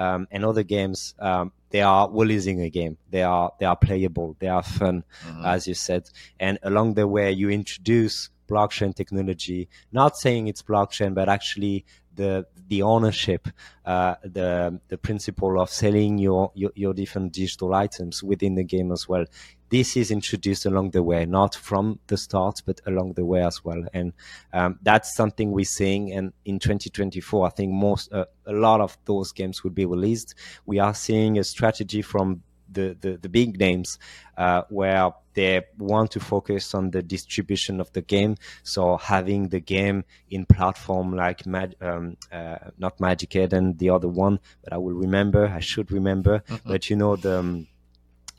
um, 0.00 0.26
and 0.30 0.44
other 0.44 0.62
games, 0.62 1.14
um, 1.18 1.52
they 1.68 1.82
are 1.82 2.10
releasing 2.10 2.60
a 2.62 2.70
game. 2.70 2.96
They 3.10 3.22
are 3.22 3.52
they 3.58 3.66
are 3.66 3.76
playable. 3.76 4.34
They 4.38 4.48
are 4.48 4.62
fun, 4.62 5.04
mm-hmm. 5.24 5.44
as 5.44 5.68
you 5.68 5.74
said. 5.74 6.08
And 6.40 6.58
along 6.62 6.94
the 6.94 7.06
way, 7.06 7.30
you 7.32 7.50
introduce 7.50 8.30
blockchain 8.48 8.94
technology. 8.94 9.68
Not 9.92 10.16
saying 10.16 10.48
it's 10.48 10.62
blockchain, 10.62 11.14
but 11.14 11.28
actually 11.28 11.84
the 12.14 12.46
the 12.68 12.82
ownership, 12.82 13.48
uh, 13.84 14.14
the 14.22 14.80
the 14.88 14.98
principle 14.98 15.60
of 15.60 15.70
selling 15.70 16.18
your, 16.18 16.52
your, 16.54 16.72
your 16.74 16.94
different 16.94 17.32
digital 17.32 17.74
items 17.74 18.22
within 18.22 18.54
the 18.54 18.64
game 18.64 18.92
as 18.92 19.08
well 19.08 19.24
this 19.70 19.96
is 19.96 20.10
introduced 20.10 20.66
along 20.66 20.90
the 20.90 21.02
way, 21.02 21.24
not 21.24 21.54
from 21.54 22.00
the 22.08 22.16
start, 22.16 22.60
but 22.66 22.80
along 22.86 23.14
the 23.14 23.24
way 23.24 23.42
as 23.42 23.64
well. 23.64 23.82
And 23.94 24.12
um, 24.52 24.78
that's 24.82 25.14
something 25.14 25.52
we're 25.52 25.64
seeing. 25.64 26.12
And 26.12 26.32
in 26.44 26.58
2024, 26.58 27.46
I 27.46 27.50
think 27.50 27.72
most 27.72 28.12
uh, 28.12 28.26
a 28.46 28.52
lot 28.52 28.80
of 28.80 28.98
those 29.04 29.32
games 29.32 29.62
will 29.62 29.70
be 29.70 29.86
released. 29.86 30.34
We 30.66 30.80
are 30.80 30.92
seeing 30.92 31.38
a 31.38 31.44
strategy 31.44 32.02
from 32.02 32.42
the, 32.70 32.96
the, 33.00 33.16
the 33.16 33.28
big 33.28 33.58
names 33.58 33.98
uh, 34.36 34.62
where 34.68 35.12
they 35.34 35.62
want 35.78 36.10
to 36.12 36.20
focus 36.20 36.74
on 36.74 36.90
the 36.90 37.02
distribution 37.02 37.80
of 37.80 37.92
the 37.92 38.02
game. 38.02 38.36
So 38.62 38.96
having 38.96 39.48
the 39.48 39.60
game 39.60 40.04
in 40.28 40.44
platform 40.46 41.14
like 41.14 41.46
Mag- 41.46 41.76
um, 41.80 42.16
uh, 42.32 42.56
not 42.78 43.00
Magic 43.00 43.36
Eden, 43.36 43.76
the 43.76 43.90
other 43.90 44.08
one, 44.08 44.40
but 44.64 44.72
I 44.72 44.78
will 44.78 44.94
remember. 44.94 45.46
I 45.46 45.60
should 45.60 45.92
remember. 45.92 46.40
Mm-hmm. 46.40 46.68
But 46.68 46.90
you 46.90 46.96
know 46.96 47.16
the 47.16 47.38
um, 47.38 47.66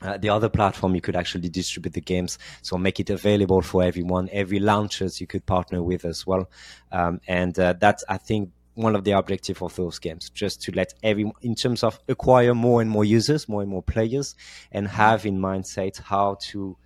uh, 0.02 0.18
the 0.18 0.28
other 0.28 0.48
platform 0.48 0.94
you 0.94 1.00
could 1.00 1.14
actually 1.14 1.48
distribute 1.48 1.92
the 1.92 2.00
games 2.00 2.36
so 2.60 2.76
make 2.76 2.98
it 2.98 3.08
available 3.08 3.62
for 3.62 3.84
everyone 3.84 4.28
every 4.32 4.58
launchers 4.58 5.20
you 5.20 5.28
could 5.28 5.46
partner 5.46 5.80
with 5.80 6.04
as 6.04 6.26
well 6.26 6.50
um, 6.90 7.20
and 7.28 7.56
uh, 7.60 7.72
that's 7.78 8.02
i 8.08 8.16
think 8.16 8.50
one 8.74 8.96
of 8.96 9.04
the 9.04 9.12
objectives 9.12 9.60
of 9.60 9.74
those 9.76 9.98
games 9.98 10.30
just 10.30 10.62
to 10.62 10.72
let 10.72 10.94
everyone 11.02 11.34
in 11.42 11.54
terms 11.54 11.82
of 11.82 12.00
acquire 12.08 12.54
more 12.54 12.80
and 12.80 12.90
more 12.90 13.04
users 13.04 13.48
more 13.48 13.62
and 13.62 13.70
more 13.70 13.82
players 13.82 14.34
and 14.70 14.88
have 14.88 15.26
in 15.26 15.38
mindset 15.38 16.00
how 16.00 16.36
to 16.40 16.76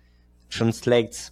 translate 0.49 1.31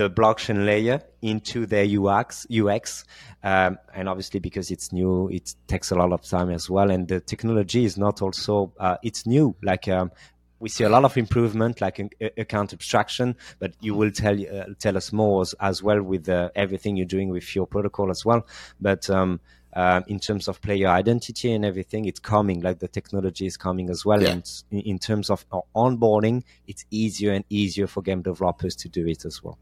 the 0.00 0.08
blockchain 0.08 0.64
layer 0.64 1.02
into 1.20 1.66
their 1.66 1.84
UX, 1.84 2.46
UX, 2.50 3.04
um, 3.42 3.78
and 3.94 4.08
obviously 4.08 4.40
because 4.40 4.70
it's 4.70 4.92
new, 4.92 5.28
it 5.28 5.54
takes 5.66 5.90
a 5.90 5.94
lot 5.94 6.10
of 6.10 6.22
time 6.22 6.48
as 6.48 6.70
well. 6.70 6.90
And 6.90 7.06
the 7.06 7.20
technology 7.20 7.84
is 7.84 7.98
not 7.98 8.22
also 8.22 8.72
uh, 8.80 8.96
it's 9.02 9.26
new. 9.26 9.54
Like 9.62 9.88
um, 9.88 10.10
we 10.58 10.70
see 10.70 10.84
a 10.84 10.88
lot 10.88 11.04
of 11.04 11.18
improvement, 11.18 11.82
like 11.82 12.00
account 12.38 12.72
abstraction, 12.72 13.36
but 13.58 13.74
you 13.80 13.94
will 13.94 14.10
tell 14.10 14.34
uh, 14.40 14.66
tell 14.78 14.96
us 14.96 15.12
more 15.12 15.42
as, 15.42 15.54
as 15.60 15.82
well 15.82 16.02
with 16.02 16.30
uh, 16.30 16.48
everything 16.56 16.96
you're 16.96 17.04
doing 17.04 17.28
with 17.28 17.54
your 17.54 17.66
protocol 17.66 18.10
as 18.10 18.24
well. 18.24 18.46
But 18.80 19.10
um, 19.10 19.40
uh, 19.72 20.02
in 20.06 20.18
terms 20.18 20.48
of 20.48 20.60
player 20.60 20.88
identity 20.88 21.52
and 21.52 21.64
everything, 21.64 22.04
it's 22.06 22.20
coming. 22.20 22.60
Like 22.60 22.78
the 22.78 22.88
technology 22.88 23.46
is 23.46 23.56
coming 23.56 23.90
as 23.90 24.04
well. 24.04 24.22
Yeah. 24.22 24.32
And 24.32 24.62
in 24.70 24.98
terms 24.98 25.30
of 25.30 25.44
onboarding, 25.74 26.42
it's 26.66 26.84
easier 26.90 27.32
and 27.32 27.44
easier 27.48 27.86
for 27.86 28.02
game 28.02 28.22
developers 28.22 28.76
to 28.76 28.88
do 28.88 29.06
it 29.06 29.24
as 29.24 29.42
well. 29.42 29.58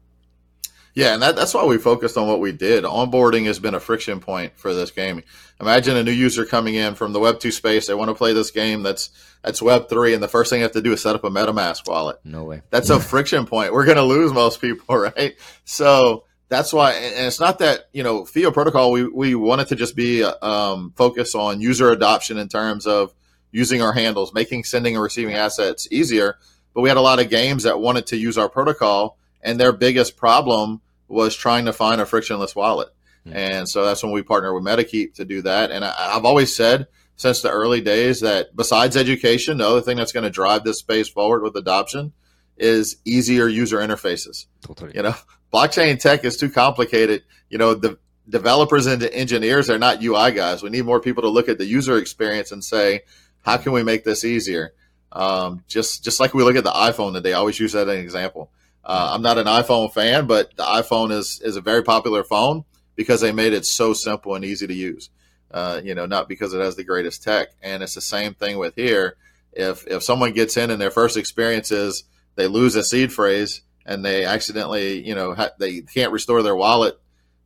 Yeah, 0.95 1.13
and 1.13 1.21
that, 1.21 1.35
that's 1.35 1.53
why 1.53 1.65
we 1.65 1.77
focused 1.77 2.17
on 2.17 2.27
what 2.27 2.39
we 2.39 2.51
did. 2.51 2.83
Onboarding 2.83 3.45
has 3.45 3.59
been 3.59 3.75
a 3.75 3.79
friction 3.79 4.19
point 4.19 4.57
for 4.57 4.73
this 4.73 4.91
game. 4.91 5.23
Imagine 5.61 5.95
a 5.95 6.03
new 6.03 6.11
user 6.11 6.45
coming 6.45 6.75
in 6.75 6.95
from 6.95 7.13
the 7.13 7.19
Web 7.19 7.39
two 7.39 7.51
space. 7.51 7.87
They 7.87 7.93
want 7.93 8.09
to 8.09 8.15
play 8.15 8.33
this 8.33 8.51
game 8.51 8.81
that's 8.83 9.09
that's 9.43 9.61
Web 9.61 9.87
three, 9.87 10.13
and 10.13 10.23
the 10.23 10.27
first 10.27 10.49
thing 10.49 10.59
they 10.59 10.63
have 10.63 10.71
to 10.71 10.81
do 10.81 10.91
is 10.91 11.01
set 11.01 11.15
up 11.15 11.23
a 11.23 11.29
MetaMask 11.29 11.87
wallet. 11.87 12.17
No 12.23 12.43
way. 12.43 12.63
That's 12.71 12.89
a 12.89 12.99
friction 12.99 13.45
point. 13.45 13.71
We're 13.71 13.85
going 13.85 13.97
to 13.97 14.03
lose 14.03 14.33
most 14.33 14.61
people, 14.61 14.97
right? 15.15 15.35
So 15.63 16.25
that's 16.49 16.73
why, 16.73 16.93
and 16.93 17.27
it's 17.27 17.39
not 17.39 17.59
that 17.59 17.89
you 17.93 18.03
know 18.03 18.25
FIO 18.25 18.51
protocol. 18.51 18.91
We 18.91 19.07
we 19.07 19.35
wanted 19.35 19.67
to 19.69 19.75
just 19.75 19.95
be 19.95 20.23
um, 20.23 20.93
focus 20.95 21.35
on 21.35 21.61
user 21.61 21.91
adoption 21.91 22.37
in 22.37 22.49
terms 22.49 22.87
of 22.87 23.13
using 23.51 23.81
our 23.81 23.93
handles, 23.93 24.33
making 24.33 24.63
sending 24.63 24.95
and 24.95 25.03
receiving 25.03 25.35
assets 25.35 25.87
easier. 25.91 26.37
But 26.73 26.81
we 26.81 26.89
had 26.89 26.97
a 26.97 27.01
lot 27.01 27.19
of 27.19 27.29
games 27.29 27.63
that 27.63 27.79
wanted 27.79 28.07
to 28.07 28.17
use 28.17 28.37
our 28.37 28.49
protocol, 28.49 29.17
and 29.41 29.59
their 29.59 29.71
biggest 29.71 30.17
problem 30.17 30.81
was 31.07 31.35
trying 31.35 31.65
to 31.65 31.73
find 31.73 32.01
a 32.01 32.05
frictionless 32.05 32.55
wallet. 32.55 32.89
Mm-hmm. 33.25 33.37
And 33.37 33.69
so 33.69 33.85
that's 33.85 34.03
when 34.03 34.11
we 34.11 34.23
partner 34.23 34.53
with 34.53 34.63
MetaKeep 34.63 35.15
to 35.15 35.25
do 35.25 35.41
that. 35.43 35.71
And 35.71 35.83
I, 35.83 35.93
I've 35.97 36.25
always 36.25 36.55
said 36.55 36.87
since 37.15 37.41
the 37.41 37.49
early 37.49 37.81
days 37.81 38.21
that 38.21 38.55
besides 38.55 38.95
education, 38.95 39.57
the 39.57 39.67
other 39.67 39.81
thing 39.81 39.97
that's 39.97 40.11
going 40.11 40.23
to 40.23 40.29
drive 40.29 40.63
this 40.63 40.79
space 40.79 41.09
forward 41.09 41.43
with 41.43 41.55
adoption 41.55 42.13
is 42.57 42.97
easier 43.05 43.47
user 43.47 43.77
interfaces. 43.77 44.45
Totally. 44.61 44.93
You 44.95 45.03
know, 45.03 45.15
blockchain 45.53 45.99
tech 45.99 46.23
is 46.23 46.37
too 46.37 46.49
complicated. 46.49 47.23
You 47.49 47.57
know, 47.57 47.73
the 47.73 47.97
developers 48.27 48.85
and 48.85 49.01
the 49.01 49.13
engineers 49.13 49.69
are 49.69 49.79
not 49.79 50.03
UI 50.03 50.31
guys. 50.31 50.61
We 50.61 50.69
need 50.69 50.85
more 50.85 50.99
people 50.99 51.23
to 51.23 51.29
look 51.29 51.49
at 51.49 51.57
the 51.57 51.65
user 51.65 51.97
experience 51.97 52.51
and 52.51 52.63
say, 52.63 53.01
how 53.41 53.57
can 53.57 53.71
we 53.71 53.83
make 53.83 54.03
this 54.03 54.23
easier? 54.23 54.73
Um, 55.11 55.63
just 55.67 56.03
just 56.03 56.19
like 56.19 56.33
we 56.33 56.43
look 56.43 56.55
at 56.55 56.63
the 56.63 56.71
iPhone 56.71 57.13
today, 57.13 57.33
I 57.33 57.37
always 57.37 57.59
use 57.59 57.73
that 57.73 57.87
as 57.87 57.95
an 57.95 58.01
example. 58.01 58.51
Uh, 58.83 59.11
I'm 59.13 59.21
not 59.21 59.37
an 59.37 59.47
iPhone 59.47 59.91
fan, 59.91 60.27
but 60.27 60.55
the 60.55 60.63
iPhone 60.63 61.11
is 61.11 61.41
is 61.43 61.55
a 61.55 61.61
very 61.61 61.83
popular 61.83 62.23
phone 62.23 62.65
because 62.95 63.21
they 63.21 63.31
made 63.31 63.53
it 63.53 63.65
so 63.65 63.93
simple 63.93 64.35
and 64.35 64.45
easy 64.45 64.67
to 64.67 64.73
use. 64.73 65.09
Uh, 65.51 65.81
you 65.83 65.95
know, 65.95 66.05
not 66.05 66.29
because 66.29 66.53
it 66.53 66.59
has 66.59 66.75
the 66.75 66.83
greatest 66.83 67.23
tech. 67.23 67.47
And 67.63 67.81
it's 67.81 67.95
the 67.95 68.01
same 68.01 68.35
thing 68.35 68.59
with 68.59 68.75
here. 68.75 69.15
If 69.51 69.87
if 69.87 70.03
someone 70.03 70.33
gets 70.33 70.57
in 70.57 70.69
and 70.69 70.79
their 70.79 70.91
first 70.91 71.17
experience 71.17 71.71
is 71.71 72.03
they 72.35 72.45
lose 72.45 72.75
a 72.75 72.83
seed 72.83 73.11
phrase 73.11 73.61
and 73.89 74.05
they 74.05 74.23
accidentally, 74.23 75.05
you 75.05 75.15
know, 75.15 75.33
ha- 75.33 75.49
they 75.57 75.81
can't 75.81 76.11
restore 76.11 76.43
their 76.43 76.55
wallet 76.55 76.97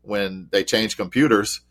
when 0.02 0.50
they 0.52 0.66
change 0.66 0.98
computers, 0.98 1.62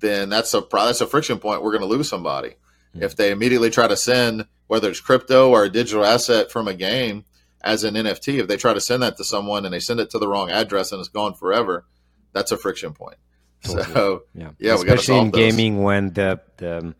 then 0.00 0.28
that's 0.28 0.52
a 0.52 0.66
that's 0.72 1.00
a 1.00 1.06
friction 1.06 1.38
point. 1.38 1.62
We're 1.62 1.70
going 1.70 1.88
to 1.88 1.96
lose 1.96 2.08
somebody. 2.08 2.48
Mm-hmm. 2.48 3.04
If 3.04 3.14
they 3.14 3.30
immediately 3.30 3.70
try 3.70 3.86
to 3.86 3.96
send 3.96 4.46
whether 4.66 4.90
it's 4.90 5.00
crypto 5.00 5.50
or 5.50 5.62
a 5.62 5.70
digital 5.70 6.04
asset 6.04 6.50
from 6.50 6.66
a 6.66 6.74
game 6.74 7.24
as 7.62 7.84
an 7.84 7.94
NFT, 7.94 8.40
if 8.40 8.48
they 8.48 8.56
try 8.56 8.74
to 8.74 8.80
send 8.80 9.04
that 9.04 9.16
to 9.18 9.24
someone 9.24 9.64
and 9.64 9.72
they 9.72 9.78
send 9.78 10.00
it 10.00 10.10
to 10.10 10.18
the 10.18 10.26
wrong 10.26 10.50
address 10.50 10.90
and 10.90 10.98
it's 10.98 11.08
gone 11.08 11.34
forever, 11.34 11.86
that's 12.32 12.50
a 12.50 12.56
friction 12.56 12.92
point. 12.92 13.18
Totally. 13.62 13.84
So 13.84 14.22
yeah, 14.34 14.50
yeah, 14.58 14.74
especially 14.74 15.18
in 15.18 15.30
gaming 15.30 15.84
when 15.84 16.12
the 16.14 16.40
the 16.56 16.96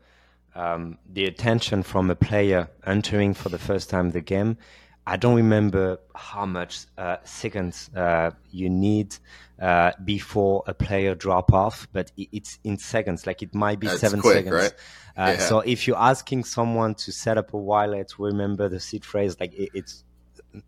um, 0.55 0.99
the 1.13 1.25
attention 1.25 1.83
from 1.83 2.09
a 2.09 2.15
player 2.15 2.69
entering 2.87 3.35
for 3.35 3.49
the 3.49 3.59
first 3.59 3.91
time 3.91 4.13
the 4.13 4.21
game 4.21 4.59
I 5.07 5.17
don't 5.17 5.37
remember 5.37 6.01
how 6.15 6.47
much 6.47 6.81
uh, 6.99 7.19
seconds 7.23 7.91
uh, 7.95 8.33
you 8.51 8.69
need 8.69 9.17
uh, 9.61 9.93
before 10.05 10.65
a 10.67 10.75
player 10.75 11.15
drop 11.15 11.53
off, 11.53 11.87
but 11.93 12.11
it's 12.17 12.59
in 12.65 12.77
seconds. 12.79 13.25
Like 13.25 13.41
it 13.41 13.55
might 13.55 13.79
be 13.79 13.87
That's 13.87 14.01
seven 14.01 14.21
quick, 14.21 14.45
seconds. 14.45 14.53
Right? 14.53 14.73
Uh, 15.17 15.33
yeah. 15.33 15.39
So 15.39 15.61
if 15.61 15.87
you're 15.87 15.97
asking 15.97 16.45
someone 16.45 16.97
to 16.97 17.13
set 17.13 17.39
up 17.39 17.55
a 17.55 17.57
wallet, 17.57 18.15
remember 18.19 18.69
the 18.69 18.81
seed 18.81 19.05
phrase, 19.05 19.37
like 19.39 19.55
it, 19.55 19.71
it's 19.75 20.03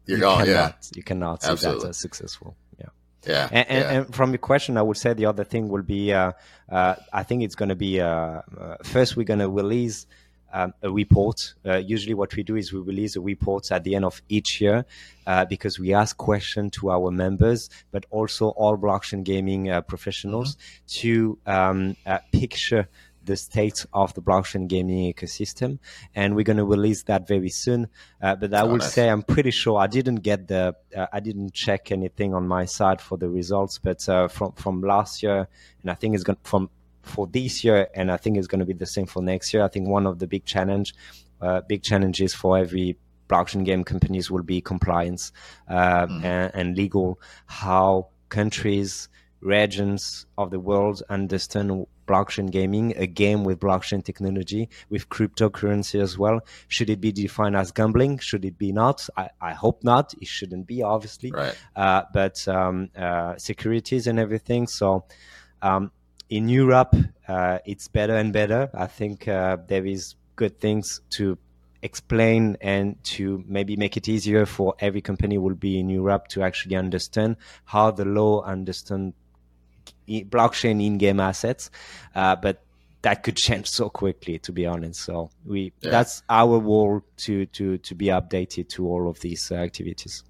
you're 0.06 0.18
you 0.18 0.22
gone. 0.22 0.44
Cannot, 0.44 0.76
yeah, 0.82 0.90
you 0.94 1.02
cannot 1.02 1.42
say 1.42 1.50
Absolutely. 1.50 1.82
that 1.82 1.88
as 1.88 1.96
successful. 1.98 2.56
Yeah. 2.78 2.86
Yeah 3.26 3.48
and, 3.50 3.68
and, 3.68 3.96
and, 3.96 4.14
from 4.14 4.30
your 4.30 4.38
question, 4.38 4.76
I 4.76 4.82
would 4.82 4.96
say 4.96 5.14
the 5.14 5.26
other 5.26 5.42
thing 5.42 5.68
will 5.68 5.82
be, 5.82 6.12
uh, 6.12 6.32
uh, 6.70 6.94
I 7.12 7.24
think 7.24 7.42
it's 7.42 7.56
going 7.56 7.70
to 7.70 7.74
be 7.74 7.98
first 8.84 9.16
we're 9.16 9.24
going 9.24 9.40
to 9.40 9.48
release 9.48 10.06
um, 10.52 10.74
a 10.82 10.90
report. 10.90 11.54
Uh, 11.64 11.76
usually, 11.76 12.14
what 12.14 12.34
we 12.34 12.42
do 12.42 12.56
is 12.56 12.72
we 12.72 12.80
release 12.80 13.16
a 13.16 13.20
report 13.20 13.70
at 13.70 13.84
the 13.84 13.94
end 13.94 14.04
of 14.04 14.22
each 14.28 14.60
year 14.60 14.84
uh, 15.26 15.44
because 15.44 15.78
we 15.78 15.94
ask 15.94 16.16
questions 16.16 16.72
to 16.72 16.90
our 16.90 17.10
members, 17.10 17.70
but 17.90 18.06
also 18.10 18.48
all 18.50 18.76
blockchain 18.76 19.24
gaming 19.24 19.70
uh, 19.70 19.80
professionals 19.82 20.56
mm-hmm. 20.56 21.00
to 21.00 21.38
um, 21.46 21.96
uh, 22.06 22.18
picture 22.32 22.88
the 23.24 23.36
state 23.36 23.84
of 23.92 24.14
the 24.14 24.22
blockchain 24.22 24.68
gaming 24.68 25.12
ecosystem. 25.12 25.78
And 26.14 26.34
we're 26.34 26.44
going 26.44 26.56
to 26.56 26.64
release 26.64 27.02
that 27.04 27.28
very 27.28 27.50
soon. 27.50 27.88
Uh, 28.22 28.36
but 28.36 28.54
I 28.54 28.62
oh, 28.62 28.68
will 28.68 28.76
nice. 28.78 28.94
say 28.94 29.10
I'm 29.10 29.22
pretty 29.22 29.50
sure 29.50 29.78
I 29.78 29.86
didn't 29.86 30.20
get 30.22 30.48
the, 30.48 30.74
uh, 30.96 31.06
I 31.12 31.20
didn't 31.20 31.52
check 31.52 31.92
anything 31.92 32.32
on 32.32 32.48
my 32.48 32.64
side 32.64 33.02
for 33.02 33.18
the 33.18 33.28
results, 33.28 33.78
but 33.78 34.00
from 34.02 34.52
from 34.52 34.80
last 34.80 35.22
year, 35.22 35.46
and 35.82 35.90
I 35.90 35.94
think 35.94 36.14
it's 36.14 36.24
going 36.24 36.38
from 36.42 36.70
for 37.08 37.26
this 37.26 37.64
year, 37.64 37.88
and 37.94 38.10
I 38.10 38.16
think 38.16 38.36
it's 38.36 38.46
going 38.46 38.60
to 38.60 38.66
be 38.66 38.72
the 38.72 38.86
same 38.86 39.06
for 39.06 39.22
next 39.22 39.52
year. 39.52 39.64
I 39.64 39.68
think 39.68 39.88
one 39.88 40.06
of 40.06 40.18
the 40.18 40.26
big 40.26 40.44
challenge, 40.44 40.94
uh, 41.40 41.62
big 41.62 41.82
challenges 41.82 42.34
for 42.34 42.58
every 42.58 42.96
blockchain 43.28 43.64
game 43.64 43.84
companies 43.84 44.30
will 44.30 44.42
be 44.42 44.60
compliance 44.60 45.32
uh, 45.68 46.06
mm. 46.06 46.24
and, 46.24 46.50
and, 46.54 46.76
legal. 46.76 47.20
How 47.46 48.08
countries, 48.28 49.08
regions 49.40 50.26
of 50.36 50.50
the 50.50 50.58
world 50.58 51.02
understand 51.08 51.86
blockchain 52.06 52.50
gaming, 52.50 52.94
a 52.96 53.06
game 53.06 53.44
with 53.44 53.60
blockchain 53.60 54.02
technology, 54.02 54.68
with 54.88 55.08
cryptocurrency 55.10 56.00
as 56.00 56.18
well. 56.18 56.40
Should 56.68 56.90
it 56.90 57.00
be 57.00 57.12
defined 57.12 57.54
as 57.54 57.70
gambling? 57.70 58.18
Should 58.18 58.44
it 58.44 58.58
be 58.58 58.72
not? 58.72 59.06
I, 59.16 59.28
I 59.40 59.52
hope 59.52 59.84
not. 59.84 60.14
It 60.20 60.26
shouldn't 60.26 60.66
be, 60.66 60.82
obviously. 60.82 61.30
Right. 61.30 61.56
Uh, 61.76 62.02
but 62.12 62.48
um, 62.48 62.88
uh, 62.96 63.36
securities 63.36 64.06
and 64.06 64.18
everything. 64.18 64.66
So. 64.66 65.04
Um, 65.60 65.90
in 66.30 66.48
Europe, 66.48 66.94
uh, 67.26 67.58
it's 67.64 67.88
better 67.88 68.14
and 68.14 68.32
better. 68.32 68.70
I 68.74 68.86
think 68.86 69.28
uh, 69.28 69.58
there 69.66 69.86
is 69.86 70.14
good 70.36 70.60
things 70.60 71.00
to 71.10 71.38
explain 71.82 72.56
and 72.60 73.02
to 73.04 73.44
maybe 73.46 73.76
make 73.76 73.96
it 73.96 74.08
easier 74.08 74.44
for 74.46 74.74
every 74.80 75.00
company 75.00 75.38
will 75.38 75.54
be 75.54 75.78
in 75.78 75.88
Europe 75.88 76.28
to 76.28 76.42
actually 76.42 76.76
understand 76.76 77.36
how 77.64 77.90
the 77.90 78.04
law 78.04 78.42
understand 78.42 79.14
blockchain 80.08 80.84
in-game 80.84 81.20
assets. 81.20 81.70
Uh, 82.14 82.34
but 82.36 82.62
that 83.02 83.22
could 83.22 83.36
change 83.46 83.68
so 83.68 83.88
quickly, 83.88 84.38
to 84.40 84.52
be 84.52 84.66
honest. 84.66 85.00
So 85.00 85.30
we 85.46 85.72
yeah. 85.80 85.90
that's 85.90 86.22
our 86.28 86.58
role 86.58 87.02
to 87.18 87.46
to 87.46 87.78
to 87.78 87.94
be 87.94 88.06
updated 88.06 88.68
to 88.70 88.86
all 88.86 89.08
of 89.08 89.20
these 89.20 89.50
uh, 89.50 89.56
activities. 89.56 90.24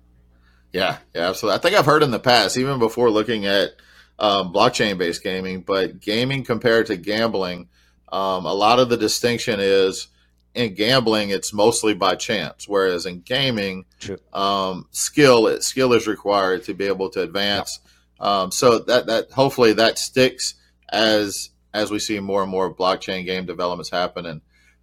Yeah, 0.72 0.98
yeah, 1.14 1.30
absolutely. 1.30 1.56
I 1.56 1.62
think 1.62 1.76
I've 1.76 1.86
heard 1.86 2.02
in 2.02 2.10
the 2.10 2.18
past, 2.18 2.58
even 2.58 2.78
before 2.78 3.10
looking 3.10 3.46
at 3.46 3.70
um, 4.18 4.52
blockchain 4.52 4.98
based 4.98 5.22
gaming, 5.22 5.60
but 5.60 6.00
gaming 6.00 6.44
compared 6.44 6.86
to 6.86 6.96
gambling, 6.96 7.68
um, 8.10 8.46
a 8.46 8.52
lot 8.52 8.78
of 8.78 8.88
the 8.88 8.96
distinction 8.96 9.60
is 9.60 10.08
in 10.54 10.74
gambling 10.74 11.30
it's 11.30 11.52
mostly 11.52 11.94
by 11.94 12.14
chance, 12.16 12.66
whereas 12.66 13.06
in 13.06 13.20
gaming, 13.20 13.84
um, 14.32 14.86
skill 14.90 15.60
skill 15.60 15.92
is 15.92 16.06
required 16.06 16.64
to 16.64 16.74
be 16.74 16.86
able 16.86 17.10
to 17.10 17.22
advance. 17.22 17.78
Yeah. 18.20 18.40
Um, 18.40 18.50
so 18.50 18.80
that 18.80 19.06
that 19.06 19.30
hopefully 19.30 19.74
that 19.74 19.98
sticks 19.98 20.54
as 20.88 21.50
as 21.72 21.90
we 21.90 21.98
see 21.98 22.18
more 22.18 22.42
and 22.42 22.50
more 22.50 22.74
blockchain 22.74 23.24
game 23.24 23.46
developments 23.46 23.90
happen, 23.90 24.26
and 24.26 24.40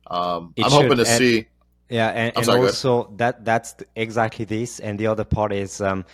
um, 0.08 0.54
I'm 0.58 0.64
should. 0.64 0.72
hoping 0.72 0.98
to 0.98 1.00
and, 1.00 1.08
see. 1.08 1.48
Yeah, 1.90 2.08
and, 2.08 2.38
and 2.38 2.46
sorry, 2.46 2.62
also 2.62 3.12
that 3.18 3.44
that's 3.44 3.76
exactly 3.96 4.46
this, 4.46 4.80
and 4.80 4.98
the 4.98 5.08
other 5.08 5.26
part 5.26 5.52
is 5.52 5.82
um, 5.82 6.06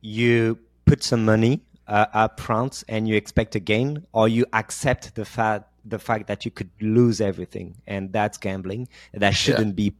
you 0.00 0.58
put 0.86 1.02
some 1.02 1.24
money 1.24 1.62
uh, 1.90 2.06
up 2.14 2.40
front 2.40 2.84
and 2.88 3.08
you 3.08 3.16
expect 3.16 3.56
a 3.56 3.60
gain, 3.60 4.06
or 4.12 4.28
you 4.28 4.46
accept 4.52 5.14
the 5.16 5.24
fact 5.24 5.66
the 5.84 5.98
fact 5.98 6.28
that 6.28 6.44
you 6.44 6.50
could 6.50 6.70
lose 6.80 7.20
everything, 7.20 7.76
and 7.86 8.12
that's 8.12 8.38
gambling. 8.38 8.88
That 9.12 9.34
shouldn't 9.34 9.78
yeah. 9.78 9.90
be, 9.90 9.94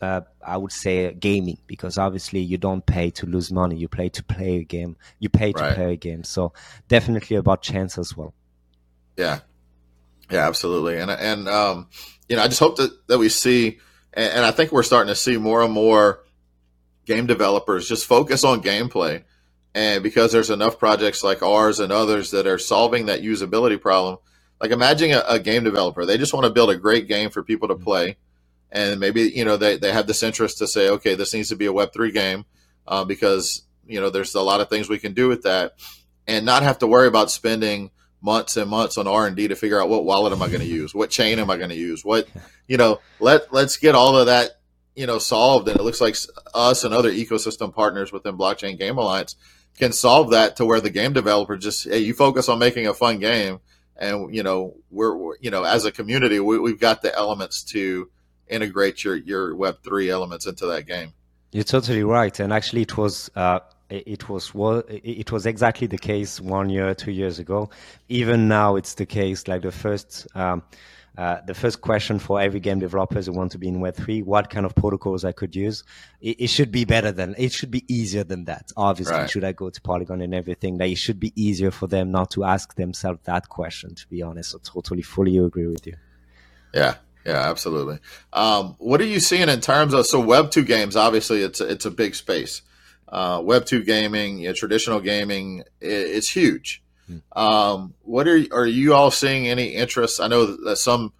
uh, 0.00 0.22
I 0.44 0.56
would 0.56 0.72
say, 0.72 1.12
gaming 1.14 1.58
because 1.66 1.98
obviously 1.98 2.40
you 2.40 2.58
don't 2.58 2.84
pay 2.84 3.10
to 3.12 3.26
lose 3.26 3.52
money. 3.52 3.76
You 3.76 3.86
play 3.86 4.08
to 4.08 4.24
play 4.24 4.56
a 4.56 4.64
game. 4.64 4.96
You 5.20 5.28
pay 5.28 5.52
to 5.52 5.62
right. 5.62 5.74
play 5.74 5.92
a 5.92 5.96
game. 5.96 6.24
So 6.24 6.52
definitely 6.88 7.36
about 7.36 7.62
chance 7.62 7.96
as 7.96 8.16
well. 8.16 8.34
Yeah, 9.16 9.40
yeah, 10.30 10.48
absolutely. 10.48 10.98
And 10.98 11.12
and 11.12 11.48
um, 11.48 11.88
you 12.28 12.36
know, 12.36 12.42
I 12.42 12.48
just 12.48 12.60
hope 12.60 12.76
that 12.78 13.06
that 13.06 13.18
we 13.18 13.28
see, 13.28 13.78
and, 14.12 14.32
and 14.32 14.44
I 14.44 14.50
think 14.50 14.72
we're 14.72 14.82
starting 14.82 15.12
to 15.12 15.14
see 15.14 15.36
more 15.36 15.62
and 15.62 15.72
more 15.72 16.24
game 17.04 17.26
developers 17.26 17.88
just 17.88 18.04
focus 18.04 18.42
on 18.42 18.62
gameplay 18.62 19.22
and 19.76 20.02
because 20.02 20.32
there's 20.32 20.48
enough 20.48 20.78
projects 20.78 21.22
like 21.22 21.42
ours 21.42 21.80
and 21.80 21.92
others 21.92 22.30
that 22.30 22.46
are 22.46 22.56
solving 22.56 23.06
that 23.06 23.20
usability 23.20 23.78
problem, 23.78 24.16
like 24.58 24.70
imagine 24.70 25.10
a, 25.10 25.22
a 25.28 25.38
game 25.38 25.64
developer, 25.64 26.06
they 26.06 26.16
just 26.16 26.32
want 26.32 26.44
to 26.46 26.50
build 26.50 26.70
a 26.70 26.76
great 26.76 27.08
game 27.08 27.28
for 27.28 27.42
people 27.42 27.68
to 27.68 27.74
mm-hmm. 27.74 27.84
play. 27.84 28.16
And 28.72 28.98
maybe, 28.98 29.24
you 29.24 29.44
know, 29.44 29.58
they, 29.58 29.76
they 29.76 29.92
have 29.92 30.06
this 30.06 30.22
interest 30.22 30.58
to 30.58 30.66
say, 30.66 30.88
okay, 30.88 31.14
this 31.14 31.34
needs 31.34 31.50
to 31.50 31.56
be 31.56 31.66
a 31.66 31.72
Web3 31.72 32.10
game 32.14 32.46
uh, 32.88 33.04
because, 33.04 33.64
you 33.86 34.00
know, 34.00 34.08
there's 34.08 34.34
a 34.34 34.40
lot 34.40 34.62
of 34.62 34.70
things 34.70 34.88
we 34.88 34.98
can 34.98 35.12
do 35.12 35.28
with 35.28 35.42
that 35.42 35.74
and 36.26 36.46
not 36.46 36.62
have 36.62 36.78
to 36.78 36.86
worry 36.86 37.06
about 37.06 37.30
spending 37.30 37.90
months 38.22 38.56
and 38.56 38.70
months 38.70 38.96
on 38.96 39.06
R&D 39.06 39.48
to 39.48 39.56
figure 39.56 39.80
out 39.80 39.90
what 39.90 40.06
wallet 40.06 40.32
am 40.32 40.40
I 40.40 40.48
going 40.48 40.60
to 40.60 40.66
use? 40.66 40.94
What 40.94 41.10
chain 41.10 41.38
am 41.38 41.50
I 41.50 41.58
going 41.58 41.68
to 41.68 41.76
use? 41.76 42.02
What, 42.02 42.28
you 42.66 42.78
know, 42.78 43.00
let, 43.20 43.52
let's 43.52 43.76
get 43.76 43.94
all 43.94 44.16
of 44.16 44.24
that, 44.24 44.52
you 44.94 45.06
know, 45.06 45.18
solved. 45.18 45.68
And 45.68 45.78
it 45.78 45.82
looks 45.82 46.00
like 46.00 46.16
us 46.54 46.82
and 46.82 46.94
other 46.94 47.12
ecosystem 47.12 47.74
partners 47.74 48.10
within 48.10 48.38
Blockchain 48.38 48.78
Game 48.78 48.96
Alliance 48.96 49.36
can 49.76 49.92
solve 49.92 50.30
that 50.30 50.56
to 50.56 50.64
where 50.64 50.80
the 50.80 50.90
game 50.90 51.12
developer 51.12 51.56
just 51.56 51.84
hey, 51.84 51.98
you 51.98 52.14
focus 52.14 52.48
on 52.48 52.58
making 52.58 52.86
a 52.86 52.94
fun 52.94 53.18
game, 53.18 53.60
and 53.96 54.34
you 54.34 54.42
know 54.42 54.74
we're, 54.90 55.36
you 55.40 55.50
know 55.50 55.64
as 55.64 55.84
a 55.84 55.92
community 55.92 56.40
we, 56.40 56.70
have 56.70 56.80
got 56.80 57.02
the 57.02 57.14
elements 57.14 57.62
to 57.62 58.10
integrate 58.48 59.04
your 59.04 59.16
your 59.16 59.54
Web 59.54 59.82
three 59.82 60.10
elements 60.10 60.46
into 60.46 60.66
that 60.66 60.86
game. 60.86 61.12
You're 61.52 61.64
totally 61.64 62.04
right, 62.04 62.38
and 62.40 62.52
actually 62.52 62.82
it 62.82 62.96
was. 62.96 63.30
Uh, 63.34 63.60
it 63.90 64.28
was 64.28 64.52
it 64.88 65.30
was 65.30 65.46
exactly 65.46 65.86
the 65.86 65.98
case 65.98 66.40
one 66.40 66.70
year, 66.70 66.94
two 66.94 67.12
years 67.12 67.38
ago. 67.38 67.70
Even 68.08 68.48
now, 68.48 68.76
it's 68.76 68.94
the 68.94 69.06
case. 69.06 69.48
Like 69.48 69.62
the 69.62 69.72
first. 69.72 70.26
Um, 70.34 70.62
uh, 71.18 71.40
the 71.46 71.54
first 71.54 71.80
question 71.80 72.18
for 72.18 72.38
every 72.38 72.60
game 72.60 72.78
developers 72.78 73.24
who 73.24 73.32
want 73.32 73.50
to 73.50 73.56
be 73.56 73.68
in 73.68 73.78
Web3, 73.78 74.22
what 74.24 74.50
kind 74.50 74.66
of 74.66 74.74
protocols 74.74 75.24
I 75.24 75.32
could 75.32 75.56
use. 75.56 75.82
It, 76.20 76.42
it 76.42 76.46
should 76.48 76.70
be 76.70 76.84
better 76.84 77.10
than, 77.10 77.34
it 77.38 77.52
should 77.52 77.70
be 77.70 77.84
easier 77.88 78.22
than 78.22 78.44
that. 78.44 78.70
Obviously, 78.76 79.14
right. 79.14 79.30
should 79.30 79.42
I 79.42 79.52
go 79.52 79.70
to 79.70 79.80
Polygon 79.80 80.20
and 80.20 80.34
everything? 80.34 80.76
Like, 80.76 80.92
it 80.92 80.98
should 80.98 81.18
be 81.18 81.32
easier 81.34 81.70
for 81.70 81.86
them 81.86 82.10
not 82.10 82.30
to 82.32 82.44
ask 82.44 82.74
themselves 82.74 83.20
that 83.24 83.48
question, 83.48 83.94
to 83.94 84.06
be 84.08 84.20
honest. 84.20 84.54
I 84.54 84.58
totally, 84.62 85.00
fully 85.00 85.38
agree 85.38 85.68
with 85.68 85.86
you. 85.86 85.94
Yeah. 86.74 86.96
Yeah, 87.24 87.50
absolutely. 87.50 87.98
Um, 88.32 88.76
what 88.78 89.00
are 89.00 89.06
you 89.06 89.18
seeing 89.18 89.48
in 89.48 89.60
terms 89.60 89.94
of 89.94 90.06
so 90.06 90.20
Web 90.20 90.52
two 90.52 90.64
games? 90.64 90.94
Obviously, 90.94 91.42
it's 91.42 91.60
it's 91.60 91.84
a 91.84 91.90
big 91.90 92.14
space. 92.14 92.62
Uh, 93.08 93.40
Web 93.42 93.66
two 93.66 93.84
gaming, 93.84 94.38
you 94.38 94.48
know, 94.48 94.54
traditional 94.54 95.00
gaming, 95.00 95.60
it, 95.80 95.88
it's 95.88 96.28
huge. 96.28 96.82
Um, 97.32 97.94
what 98.02 98.26
are 98.26 98.42
are 98.52 98.66
you 98.66 98.94
all 98.94 99.10
seeing 99.10 99.46
any 99.46 99.68
interest? 99.68 100.20
I 100.20 100.28
know 100.28 100.56
that 100.64 100.76
some 100.76 101.12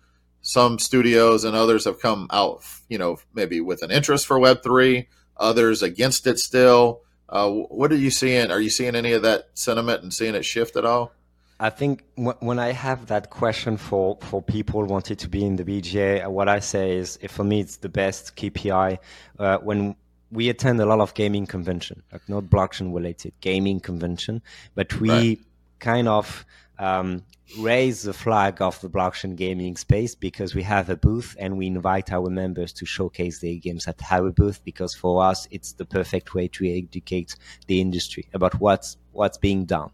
some 0.42 0.78
studios 0.78 1.44
and 1.44 1.56
others 1.56 1.84
have 1.84 2.00
come 2.00 2.26
out, 2.30 2.62
you 2.88 2.98
know, 2.98 3.18
maybe 3.34 3.60
with 3.60 3.82
an 3.82 3.90
interest 3.90 4.26
for 4.26 4.38
Web 4.38 4.62
three, 4.62 5.08
others 5.36 5.82
against 5.82 6.26
it 6.26 6.38
still. 6.38 7.02
Uh, 7.28 7.50
what 7.50 7.92
are 7.92 7.96
you 7.96 8.10
seeing? 8.10 8.50
Are 8.50 8.60
you 8.60 8.70
seeing 8.70 8.94
any 8.94 9.12
of 9.12 9.22
that 9.22 9.50
sentiment 9.54 10.02
and 10.02 10.14
seeing 10.14 10.34
it 10.34 10.44
shift 10.44 10.76
at 10.76 10.84
all? 10.84 11.12
I 11.58 11.70
think 11.70 12.04
when 12.16 12.58
I 12.58 12.72
have 12.72 13.06
that 13.06 13.30
question 13.30 13.78
for, 13.78 14.18
for 14.20 14.42
people 14.42 14.84
wanting 14.84 15.16
to 15.16 15.28
be 15.28 15.42
in 15.42 15.56
the 15.56 15.64
BGA, 15.64 16.28
what 16.28 16.50
I 16.50 16.60
say 16.60 16.96
is, 16.96 17.18
for 17.28 17.44
me, 17.44 17.60
it's 17.60 17.78
the 17.78 17.88
best 17.88 18.36
KPI. 18.36 18.98
Uh, 19.38 19.58
when 19.58 19.96
we 20.30 20.48
attend 20.48 20.80
a 20.80 20.86
lot 20.86 21.00
of 21.00 21.14
gaming 21.14 21.46
convention, 21.46 22.02
like 22.12 22.28
not 22.28 22.44
blockchain 22.44 22.94
related 22.94 23.32
gaming 23.40 23.80
convention, 23.80 24.42
but 24.74 25.00
we 25.00 25.10
right 25.10 25.38
kind 25.78 26.08
of 26.08 26.44
um, 26.78 27.22
raise 27.58 28.02
the 28.02 28.12
flag 28.12 28.60
of 28.60 28.80
the 28.80 28.90
blockchain 28.90 29.36
gaming 29.36 29.76
space 29.76 30.14
because 30.14 30.54
we 30.54 30.62
have 30.62 30.90
a 30.90 30.96
booth 30.96 31.36
and 31.38 31.56
we 31.56 31.66
invite 31.66 32.12
our 32.12 32.28
members 32.28 32.72
to 32.72 32.84
showcase 32.84 33.38
their 33.38 33.54
games 33.54 33.86
at 33.86 34.00
our 34.10 34.30
booth 34.30 34.62
because 34.64 34.94
for 34.94 35.22
us 35.22 35.46
it's 35.50 35.72
the 35.72 35.84
perfect 35.84 36.34
way 36.34 36.48
to 36.48 36.68
educate 36.68 37.36
the 37.66 37.80
industry 37.80 38.28
about 38.34 38.60
what's 38.60 38.96
what's 39.12 39.38
being 39.38 39.64
done. 39.64 39.90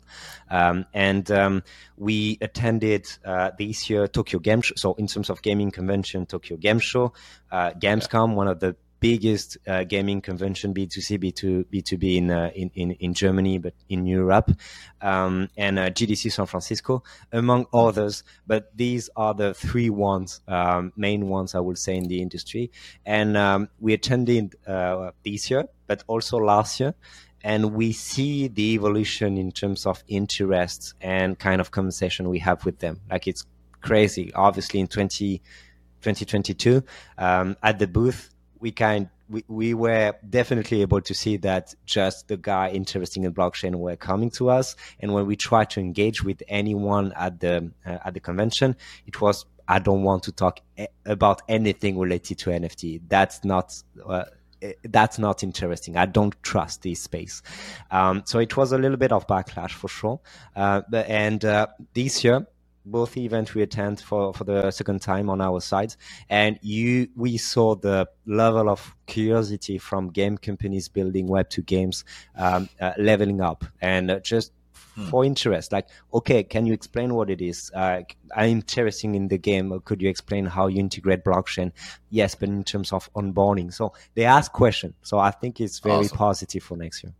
Um, 0.51 0.87
and 0.92 1.31
um, 1.31 1.62
we 1.97 2.38
attended 2.40 3.07
uh, 3.25 3.51
this 3.57 3.88
year 3.88 4.09
Tokyo 4.09 4.40
Game 4.40 4.62
Show. 4.62 4.75
So 4.77 4.95
in 4.95 5.07
terms 5.07 5.31
of 5.31 5.42
gaming 5.42 5.71
convention, 5.71 6.27
Tokyo 6.27 6.57
Game 6.57 6.81
Show, 6.81 7.12
uh, 7.53 7.71
Gamescom, 7.73 8.31
yeah. 8.31 8.35
one 8.35 8.49
of 8.49 8.59
the 8.59 8.75
biggest 9.03 9.59
uh, 9.67 9.83
gaming 9.83 10.21
convention 10.21 10.73
B2C, 10.73 11.19
B2, 11.19 11.65
B2B 11.67 12.17
in, 12.19 12.31
uh, 12.31 12.51
in, 12.55 12.71
in, 12.75 12.93
in, 12.93 13.15
Germany, 13.15 13.59
but 13.59 13.75
in 13.88 14.07
Europe, 14.07 14.53
um, 15.01 15.49
and 15.57 15.77
uh, 15.81 15.91
GDC 15.91 16.31
San 16.31 16.47
Francisco, 16.47 17.03
among 17.33 17.67
others. 17.75 18.23
But 18.47 18.75
these 18.77 19.11
are 19.17 19.35
the 19.35 19.55
three 19.55 19.91
ones, 19.91 20.41
um, 20.47 20.93
main 20.97 21.29
ones, 21.29 21.57
I 21.57 21.59
would 21.59 21.79
say, 21.79 21.97
in 21.97 22.07
the 22.07 22.23
industry. 22.23 22.71
And 23.05 23.37
um, 23.37 23.69
we 23.81 23.93
attended 23.93 24.55
uh, 24.69 25.11
this 25.25 25.51
year, 25.51 25.65
but 25.88 26.05
also 26.07 26.38
last 26.38 26.79
year. 26.79 26.95
And 27.43 27.75
we 27.75 27.91
see 27.91 28.47
the 28.47 28.75
evolution 28.75 29.37
in 29.37 29.51
terms 29.51 29.85
of 29.85 30.05
interests 30.07 30.95
and 31.01 31.37
kind 31.37 31.61
of 31.61 31.73
conversation 31.73 32.29
we 32.29 32.38
have 32.38 32.65
with 32.65 32.79
them. 32.79 33.01
Like 33.11 33.27
it's 33.27 33.45
crazy. 33.81 34.33
Obviously, 34.33 34.79
in 34.79 34.87
20, 34.87 35.38
2022, 36.03 36.85
um, 37.19 37.57
at 37.65 37.81
the 37.81 37.88
booth, 37.88 38.32
we 38.62 38.70
kind 38.70 39.11
we, 39.29 39.44
we 39.48 39.75
were 39.75 40.14
definitely 40.29 40.83
able 40.83 41.01
to 41.01 41.14
see 41.14 41.37
that 41.38 41.75
just 41.85 42.29
the 42.29 42.37
guy 42.37 42.70
interested 42.70 43.22
in 43.22 43.35
blockchain 43.35 43.75
were 43.75 43.96
coming 43.96 44.31
to 44.31 44.48
us 44.48 44.77
and 45.01 45.12
when 45.12 45.27
we 45.27 45.37
tried 45.37 45.68
to 45.68 45.81
engage 45.81 46.22
with 46.22 46.42
anyone 46.48 47.12
at 47.16 47.40
the 47.40 47.70
uh, 47.85 47.98
at 48.05 48.14
the 48.14 48.20
convention 48.20 48.77
it 49.07 49.20
was 49.20 49.44
i 49.68 49.79
don't 49.79 50.03
want 50.03 50.22
to 50.22 50.33
talk 50.33 50.61
a- 50.79 50.88
about 51.05 51.42
anything 51.48 51.98
related 51.98 52.38
to 52.38 52.51
nft 52.51 53.01
that's 53.09 53.44
not 53.44 53.83
uh, 54.07 54.25
that's 54.85 55.18
not 55.18 55.42
interesting. 55.42 55.96
I 55.96 56.07
don't 56.07 56.40
trust 56.44 56.83
this 56.83 57.01
space. 57.01 57.42
Um, 57.90 58.22
so 58.27 58.38
it 58.38 58.57
was 58.57 58.70
a 58.70 58.79
little 58.79 58.96
bit 58.96 59.11
of 59.11 59.27
backlash 59.27 59.72
for 59.72 59.88
sure. 59.88 60.20
Uh, 60.55 60.83
and 60.92 61.44
uh, 61.44 61.66
this 61.94 62.22
year, 62.22 62.46
both 62.85 63.16
events 63.16 63.55
we 63.55 63.62
attend 63.62 64.01
for, 64.01 64.33
for 64.35 64.45
the 64.45 64.71
second 64.71 65.01
time 65.01 65.31
on 65.31 65.40
our 65.40 65.61
side. 65.61 65.95
And 66.29 66.59
you 66.62 67.09
we 67.16 67.38
saw 67.38 67.75
the 67.75 68.09
level 68.27 68.68
of 68.68 68.95
curiosity 69.07 69.79
from 69.79 70.09
game 70.11 70.38
companies 70.38 70.88
building 70.88 71.27
web 71.27 71.49
2 71.49 71.62
games 71.62 72.05
um, 72.37 72.68
uh, 72.81 72.92
leveling 72.99 73.40
up. 73.40 73.64
And 73.81 74.11
uh, 74.11 74.21
just 74.21 74.53
hmm. 74.95 75.07
for 75.07 75.25
interest 75.25 75.73
like 75.73 75.88
okay 76.12 76.42
can 76.42 76.66
you 76.66 76.73
explain 76.73 77.14
what 77.14 77.31
it 77.31 77.40
is? 77.40 77.71
Uh, 77.75 78.03
i'm 78.35 78.49
interested 78.49 79.14
in 79.14 79.29
the 79.29 79.38
game. 79.38 79.79
Could 79.85 80.03
you 80.03 80.09
explain 80.09 80.47
how 80.47 80.66
you 80.66 80.81
integrate 80.81 81.25
blockchain? 81.25 81.73
Yes 82.11 82.35
but 82.35 82.49
in 82.49 82.64
terms 82.64 82.92
of 82.92 83.12
onboarding. 83.14 83.73
So 83.73 83.92
they 84.14 84.25
ask 84.25 84.53
questions. 84.53 84.95
So 85.03 85.18
i 85.18 85.31
think 85.31 85.61
it's 85.61 85.79
very 85.79 86.07
awesome. 86.07 86.18
positive 86.18 86.62
for 86.62 86.77
next 86.77 87.05
year. 87.05 87.14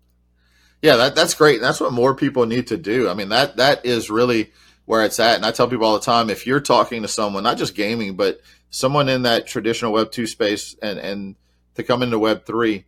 Yeah 0.81 0.97
that, 0.97 1.15
that's 1.15 1.35
great. 1.35 1.61
That's 1.61 1.81
what 1.81 1.93
more 1.93 2.17
people 2.17 2.47
need 2.47 2.67
to 2.69 2.77
do. 2.77 3.09
I 3.09 3.15
mean 3.15 3.29
that 3.29 3.57
that 3.59 3.87
is 3.87 4.11
really 4.11 4.51
where 4.85 5.05
it's 5.05 5.21
at. 5.21 5.37
And 5.37 5.47
I 5.47 5.53
tell 5.53 5.69
people 5.69 5.87
all 5.87 5.99
the 5.99 6.05
time, 6.05 6.31
if 6.31 6.47
you're 6.47 6.61
talking 6.61 7.03
to 7.03 7.09
someone, 7.09 7.43
not 7.43 7.59
just 7.59 7.75
gaming, 7.75 8.17
but 8.17 8.41
someone 8.71 9.09
in 9.09 9.23
that 9.23 9.47
traditional 9.47 9.93
Web 9.93 10.11
two 10.11 10.27
space 10.27 10.77
and, 10.83 10.99
and 10.99 11.37
to 11.75 11.83
come 11.83 12.03
into 12.03 12.19
Web 12.19 12.45
three, 12.47 12.85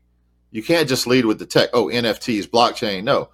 you 0.50 0.62
can't 0.62 0.88
just 0.88 1.07
lead 1.07 1.24
with 1.24 1.38
the 1.38 1.46
tech. 1.46 1.70
Oh, 1.72 1.87
NFTs, 1.87 2.46
blockchain. 2.46 3.04
No, 3.04 3.30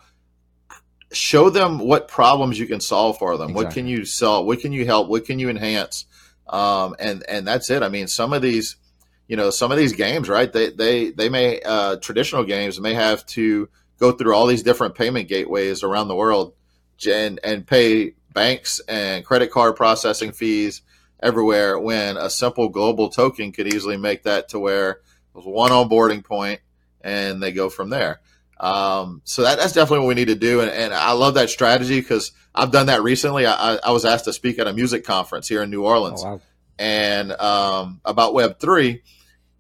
show 1.13 1.51
them 1.51 1.79
what 1.79 2.09
problems 2.09 2.59
you 2.59 2.67
can 2.67 2.81
solve 2.81 3.19
for 3.19 3.37
them. 3.37 3.51
Exactly. 3.51 3.65
What 3.65 3.75
can 3.75 3.87
you 3.87 4.05
solve? 4.05 4.47
What 4.47 4.61
can 4.61 4.73
you 4.73 4.87
help? 4.87 5.09
What 5.09 5.25
can 5.25 5.39
you 5.39 5.49
enhance? 5.49 6.07
Um, 6.49 6.97
and 6.99 7.25
and 7.29 7.47
that's 7.47 7.71
it. 7.71 7.83
I 7.83 7.89
mean, 7.89 8.09
some 8.09 8.33
of 8.33 8.43
these, 8.43 8.77
you 9.29 9.37
know, 9.37 9.51
some 9.51 9.71
of 9.71 9.79
these 9.79 9.93
games, 9.93 10.29
right? 10.29 10.53
They 10.53 10.71
they 10.71 11.11
they 11.11 11.29
may 11.29 11.61
uh, 11.61 11.97
traditional 11.97 12.45
games 12.45 12.81
may 12.81 12.95
have 12.95 13.25
to 13.27 13.69
go 13.99 14.13
through 14.13 14.35
all 14.35 14.47
these 14.47 14.63
different 14.63 14.95
payment 14.95 15.29
gateways 15.29 15.83
around 15.83 16.09
the 16.09 16.17
world 16.17 16.55
and 17.07 17.39
and 17.45 17.67
pay 17.67 18.15
banks 18.33 18.81
and 18.89 19.25
credit 19.25 19.51
card 19.51 19.77
processing 19.77 20.33
fees 20.33 20.83
everywhere 21.23 21.79
when 21.79 22.17
a 22.17 22.31
simple 22.31 22.69
global 22.69 23.09
token 23.09 23.53
could 23.53 23.73
easily 23.73 23.97
make 23.97 24.23
that 24.25 24.49
to 24.49 24.59
where 24.59 25.01
there's 25.35 25.47
one 25.47 25.71
onboarding 25.71 26.25
point 26.25 26.61
and 27.01 27.43
they 27.43 27.53
go 27.53 27.69
from 27.69 27.91
there. 27.91 28.21
Um, 28.59 29.23
so 29.25 29.43
that, 29.43 29.59
that's 29.59 29.73
definitely 29.73 30.01
what 30.01 30.09
we 30.09 30.15
need 30.15 30.29
to 30.29 30.35
do. 30.35 30.61
And, 30.61 30.71
and 30.71 30.93
I 30.93 31.13
love 31.13 31.35
that 31.35 31.49
strategy 31.49 31.99
because 31.99 32.33
I've 32.55 32.71
done 32.71 32.87
that 32.87 33.03
recently. 33.03 33.47
I, 33.47 33.77
I, 33.77 33.91
was 33.91 34.05
asked 34.05 34.27
to 34.27 34.35
speak 34.35 34.59
at 34.59 34.67
a 34.67 34.75
music 34.75 35.05
conference 35.05 35.49
here 35.49 35.63
in 35.63 35.71
New 35.71 35.85
Orleans 35.85 36.23
oh, 36.23 36.33
wow. 36.33 36.41
and 36.79 37.33
um, 37.33 38.01
about 38.05 38.35
Web 38.35 38.59
three. 38.59 39.03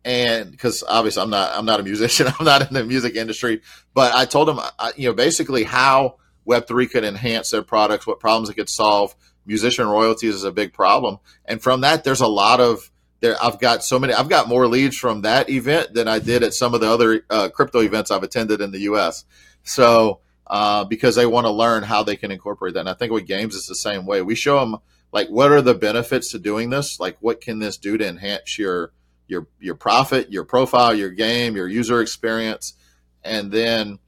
And 0.05 0.51
because 0.51 0.85
obviously 0.87 1.23
I'm 1.23 1.31
not 1.31 1.53
I'm 1.55 1.67
not 1.67 1.81
a 1.81 1.83
musician, 1.83 2.27
I'm 2.39 2.45
not 2.45 2.69
in 2.69 2.75
the 2.75 2.85
music 2.85 3.17
industry, 3.17 3.63
but 3.95 4.15
I 4.15 4.27
told 4.27 4.49
them 4.49 4.61
you 4.97 5.09
know 5.09 5.15
basically 5.15 5.65
how 5.65 6.17
Web3 6.51 6.91
could 6.91 7.05
enhance 7.05 7.51
their 7.51 7.63
products, 7.63 8.07
what 8.07 8.21
problems 8.21 8.51
it 8.51 8.55
could 8.55 8.69
solve. 8.69 9.15
Musician 9.47 9.87
royalties 9.87 10.35
is 10.35 10.45
a 10.45 10.53
big 10.53 10.73
problem. 10.73 11.19
And 11.45 11.63
from 11.63 11.83
that, 11.83 12.05
there's 12.05 12.21
a 12.21 12.27
lot 12.27 12.61
of 12.61 12.91
there. 13.21 13.37
I've 13.43 13.61
got 13.61 13.85
so 13.85 13.99
many, 13.99 14.13
I've 14.13 14.29
got 14.29 14.49
more 14.49 14.67
leads 14.67 14.97
from 14.97 15.23
that 15.23 15.49
event 15.49 15.95
than 15.95 16.09
I 16.09 16.19
did 16.19 16.43
at 16.43 16.55
some 16.55 16.75
of 16.75 16.81
the 16.81 16.91
other 16.91 17.25
uh, 17.31 17.49
crypto 17.51 17.81
events 17.81 18.11
I've 18.11 18.23
attended 18.23 18.61
in 18.61 18.71
the 18.71 18.81
US. 18.81 19.25
So, 19.63 20.21
uh, 20.47 20.85
because 20.85 21.15
they 21.15 21.27
want 21.27 21.47
to 21.47 21.51
learn 21.51 21.85
how 21.85 22.03
they 22.03 22.17
can 22.17 22.31
incorporate 22.31 22.75
that. 22.75 22.81
And 22.81 22.89
I 22.89 22.95
think 22.95 23.13
with 23.13 23.27
games, 23.27 23.55
it's 23.55 23.69
the 23.69 23.75
same 23.75 24.05
way. 24.05 24.21
We 24.21 24.35
show 24.35 24.59
them 24.59 24.79
like, 25.13 25.29
what 25.29 25.53
are 25.53 25.63
the 25.63 25.75
benefits 25.75 26.33
to 26.33 26.39
doing 26.39 26.71
this? 26.71 26.99
Like, 26.99 27.17
what 27.21 27.41
can 27.41 27.61
this 27.61 27.77
do 27.77 27.97
to 27.97 28.07
enhance 28.07 28.59
your, 28.59 28.93
your, 29.29 29.47
your 29.61 29.77
profit, 29.77 30.33
your 30.33 30.45
profile, 30.45 30.95
your 30.95 31.11
game, 31.11 31.55
your 31.55 31.69
user 31.69 32.01
experience? 32.01 32.75
And 33.23 33.53
then 33.53 34.01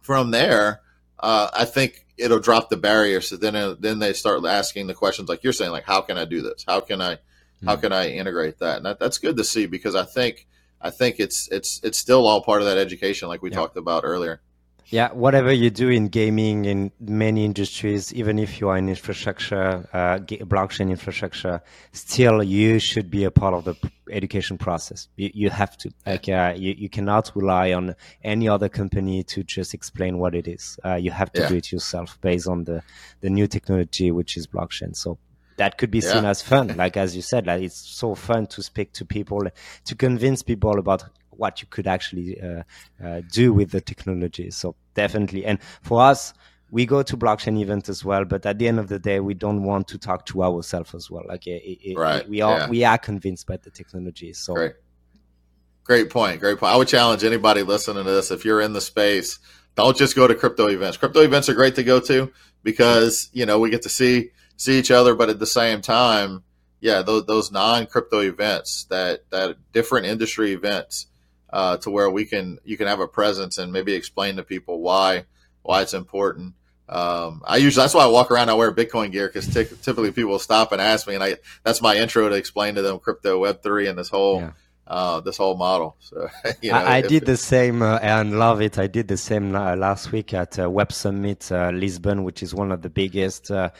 from 0.00 0.32
there, 0.32 0.80
uh, 1.22 1.50
I 1.52 1.64
think 1.64 2.06
it'll 2.16 2.40
drop 2.40 2.68
the 2.68 2.76
barrier. 2.76 3.20
So 3.20 3.36
then, 3.36 3.56
uh, 3.56 3.76
then 3.78 3.98
they 3.98 4.12
start 4.12 4.44
asking 4.44 4.86
the 4.86 4.94
questions 4.94 5.28
like 5.28 5.42
you're 5.42 5.52
saying, 5.52 5.70
like, 5.70 5.84
how 5.84 6.00
can 6.00 6.18
I 6.18 6.24
do 6.24 6.42
this? 6.42 6.64
How 6.66 6.80
can 6.80 7.00
I, 7.00 7.14
mm-hmm. 7.14 7.68
how 7.68 7.76
hmm. 7.76 7.82
can 7.82 7.92
I 7.92 8.10
integrate 8.10 8.58
that? 8.58 8.78
And 8.78 8.86
that, 8.86 8.98
that's 8.98 9.18
good 9.18 9.36
to 9.36 9.44
see 9.44 9.66
because 9.66 9.94
I 9.94 10.04
think, 10.04 10.46
I 10.80 10.90
think 10.90 11.16
it's, 11.18 11.48
it's, 11.48 11.80
it's 11.82 11.98
still 11.98 12.26
all 12.26 12.42
part 12.42 12.62
of 12.62 12.66
that 12.66 12.78
education, 12.78 13.28
like 13.28 13.42
we 13.42 13.50
yeah. 13.50 13.56
talked 13.56 13.76
about 13.76 14.04
earlier. 14.04 14.40
Yeah, 14.90 15.12
whatever 15.12 15.52
you 15.52 15.70
do 15.70 15.88
in 15.88 16.08
gaming 16.08 16.64
in 16.64 16.90
many 16.98 17.44
industries, 17.44 18.12
even 18.12 18.40
if 18.40 18.60
you 18.60 18.68
are 18.70 18.76
in 18.76 18.88
infrastructure, 18.88 19.88
uh, 19.92 20.18
blockchain 20.18 20.90
infrastructure, 20.90 21.62
still 21.92 22.42
you 22.42 22.80
should 22.80 23.08
be 23.08 23.22
a 23.22 23.30
part 23.30 23.54
of 23.54 23.64
the 23.64 23.76
education 24.10 24.58
process. 24.58 25.06
You, 25.14 25.30
you 25.32 25.50
have 25.50 25.76
to. 25.78 25.92
Like, 26.04 26.28
uh, 26.28 26.54
you, 26.56 26.74
you 26.76 26.88
cannot 26.88 27.30
rely 27.36 27.72
on 27.72 27.94
any 28.24 28.48
other 28.48 28.68
company 28.68 29.22
to 29.24 29.44
just 29.44 29.74
explain 29.74 30.18
what 30.18 30.34
it 30.34 30.48
is. 30.48 30.76
Uh, 30.84 30.96
you 30.96 31.12
have 31.12 31.32
to 31.34 31.42
yeah. 31.42 31.48
do 31.48 31.54
it 31.54 31.70
yourself 31.70 32.18
based 32.20 32.48
on 32.48 32.64
the, 32.64 32.82
the 33.20 33.30
new 33.30 33.46
technology, 33.46 34.10
which 34.10 34.36
is 34.36 34.48
blockchain. 34.48 34.96
So 34.96 35.18
that 35.56 35.78
could 35.78 35.92
be 35.92 36.00
seen 36.00 36.24
yeah. 36.24 36.30
as 36.30 36.42
fun. 36.42 36.76
Like 36.76 36.96
as 36.96 37.14
you 37.14 37.22
said, 37.22 37.46
like 37.46 37.62
it's 37.62 37.78
so 37.78 38.16
fun 38.16 38.48
to 38.48 38.62
speak 38.62 38.92
to 38.94 39.04
people, 39.04 39.42
to 39.84 39.94
convince 39.94 40.42
people 40.42 40.80
about 40.80 41.04
what 41.30 41.62
you 41.62 41.68
could 41.70 41.86
actually 41.86 42.38
uh, 42.40 42.62
uh, 43.02 43.22
do 43.32 43.52
with 43.52 43.70
the 43.70 43.80
technology. 43.80 44.50
So 44.50 44.76
definitely. 44.94 45.44
And 45.44 45.58
for 45.82 46.02
us, 46.02 46.34
we 46.70 46.86
go 46.86 47.02
to 47.02 47.16
blockchain 47.16 47.60
events 47.60 47.88
as 47.88 48.04
well, 48.04 48.24
but 48.24 48.46
at 48.46 48.58
the 48.58 48.68
end 48.68 48.78
of 48.78 48.88
the 48.88 48.98
day, 48.98 49.20
we 49.20 49.34
don't 49.34 49.64
want 49.64 49.88
to 49.88 49.98
talk 49.98 50.26
to 50.26 50.42
ourselves 50.42 50.94
as 50.94 51.10
well. 51.10 51.24
Like 51.26 51.46
it, 51.46 51.62
it, 51.64 51.98
right. 51.98 52.28
we 52.28 52.40
are 52.40 52.58
yeah. 52.58 52.68
we 52.68 52.84
are 52.84 52.98
convinced 52.98 53.46
by 53.46 53.56
the 53.56 53.70
technology. 53.70 54.32
So 54.32 54.54
great, 54.54 54.74
great 55.82 56.10
point, 56.10 56.40
great 56.40 56.58
point. 56.58 56.72
I 56.72 56.76
would 56.76 56.88
challenge 56.88 57.24
anybody 57.24 57.62
listening 57.62 58.04
to 58.04 58.10
this 58.10 58.30
if 58.30 58.44
you're 58.44 58.60
in 58.60 58.72
the 58.72 58.80
space, 58.80 59.40
don't 59.74 59.96
just 59.96 60.14
go 60.14 60.28
to 60.28 60.34
crypto 60.34 60.68
events. 60.68 60.96
Crypto 60.96 61.20
events 61.22 61.48
are 61.48 61.54
great 61.54 61.74
to 61.74 61.82
go 61.82 61.98
to 62.00 62.32
because 62.62 63.30
you 63.32 63.46
know 63.46 63.58
we 63.58 63.70
get 63.70 63.82
to 63.82 63.88
see 63.88 64.30
see 64.56 64.78
each 64.78 64.90
other, 64.90 65.14
but 65.14 65.28
at 65.28 65.38
the 65.38 65.46
same 65.46 65.80
time, 65.80 66.44
yeah, 66.80 67.02
those, 67.02 67.26
those 67.26 67.50
non 67.50 67.86
crypto 67.86 68.20
events 68.20 68.84
that 68.90 69.28
that 69.30 69.56
different 69.72 70.06
industry 70.06 70.52
events 70.52 71.06
uh, 71.52 71.76
to 71.78 71.90
where 71.90 72.10
we 72.10 72.24
can 72.24 72.58
you 72.64 72.76
can 72.76 72.86
have 72.86 73.00
a 73.00 73.08
presence 73.08 73.58
and 73.58 73.72
maybe 73.72 73.94
explain 73.94 74.36
to 74.36 74.42
people 74.42 74.80
why 74.80 75.24
why 75.62 75.82
it's 75.82 75.94
important. 75.94 76.54
Um, 76.88 77.42
I 77.44 77.58
usually 77.58 77.84
that's 77.84 77.94
why 77.94 78.04
I 78.04 78.08
walk 78.08 78.30
around. 78.30 78.50
I 78.50 78.54
wear 78.54 78.72
Bitcoin 78.72 79.12
gear 79.12 79.28
because 79.28 79.46
t- 79.46 79.76
typically 79.82 80.10
people 80.10 80.38
stop 80.38 80.72
and 80.72 80.80
ask 80.80 81.06
me, 81.06 81.14
and 81.14 81.22
I 81.22 81.36
that's 81.62 81.80
my 81.80 81.96
intro 81.96 82.28
to 82.28 82.34
explain 82.34 82.74
to 82.74 82.82
them 82.82 82.98
crypto, 82.98 83.38
Web 83.38 83.62
three, 83.62 83.86
and 83.86 83.98
this 83.98 84.08
whole 84.08 84.40
yeah 84.40 84.50
uh, 84.90 85.20
this 85.20 85.36
whole 85.36 85.56
model. 85.56 85.96
So 86.00 86.28
you 86.60 86.72
know, 86.72 86.78
I, 86.78 86.96
I 86.96 87.00
did 87.00 87.24
the 87.24 87.36
same 87.36 87.80
uh, 87.80 87.98
and 88.02 88.38
love 88.38 88.60
it. 88.60 88.78
I 88.78 88.88
did 88.88 89.06
the 89.06 89.16
same 89.16 89.54
uh, 89.54 89.76
last 89.76 90.10
week 90.10 90.34
at 90.34 90.58
uh, 90.58 90.68
Web 90.68 90.92
Summit 90.92 91.50
uh, 91.52 91.70
Lisbon, 91.70 92.24
which 92.24 92.42
is 92.42 92.54
one 92.54 92.72
of 92.72 92.82
the 92.82 92.90
biggest 92.90 93.50
uh, 93.50 93.70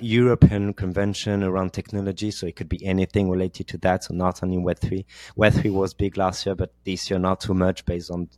European 0.00 0.74
convention 0.74 1.42
around 1.42 1.72
technology. 1.72 2.30
So 2.30 2.46
it 2.46 2.56
could 2.56 2.68
be 2.68 2.84
anything 2.84 3.30
related 3.30 3.68
to 3.68 3.78
that. 3.78 4.04
So 4.04 4.14
not 4.14 4.42
only 4.42 4.58
Web 4.58 4.78
three. 4.78 5.06
Web 5.34 5.54
three 5.54 5.70
was 5.70 5.94
big 5.94 6.18
last 6.18 6.44
year, 6.44 6.54
but 6.54 6.72
this 6.84 7.10
year 7.10 7.18
not 7.18 7.40
too 7.40 7.54
much 7.54 7.86
based 7.86 8.10
on 8.10 8.28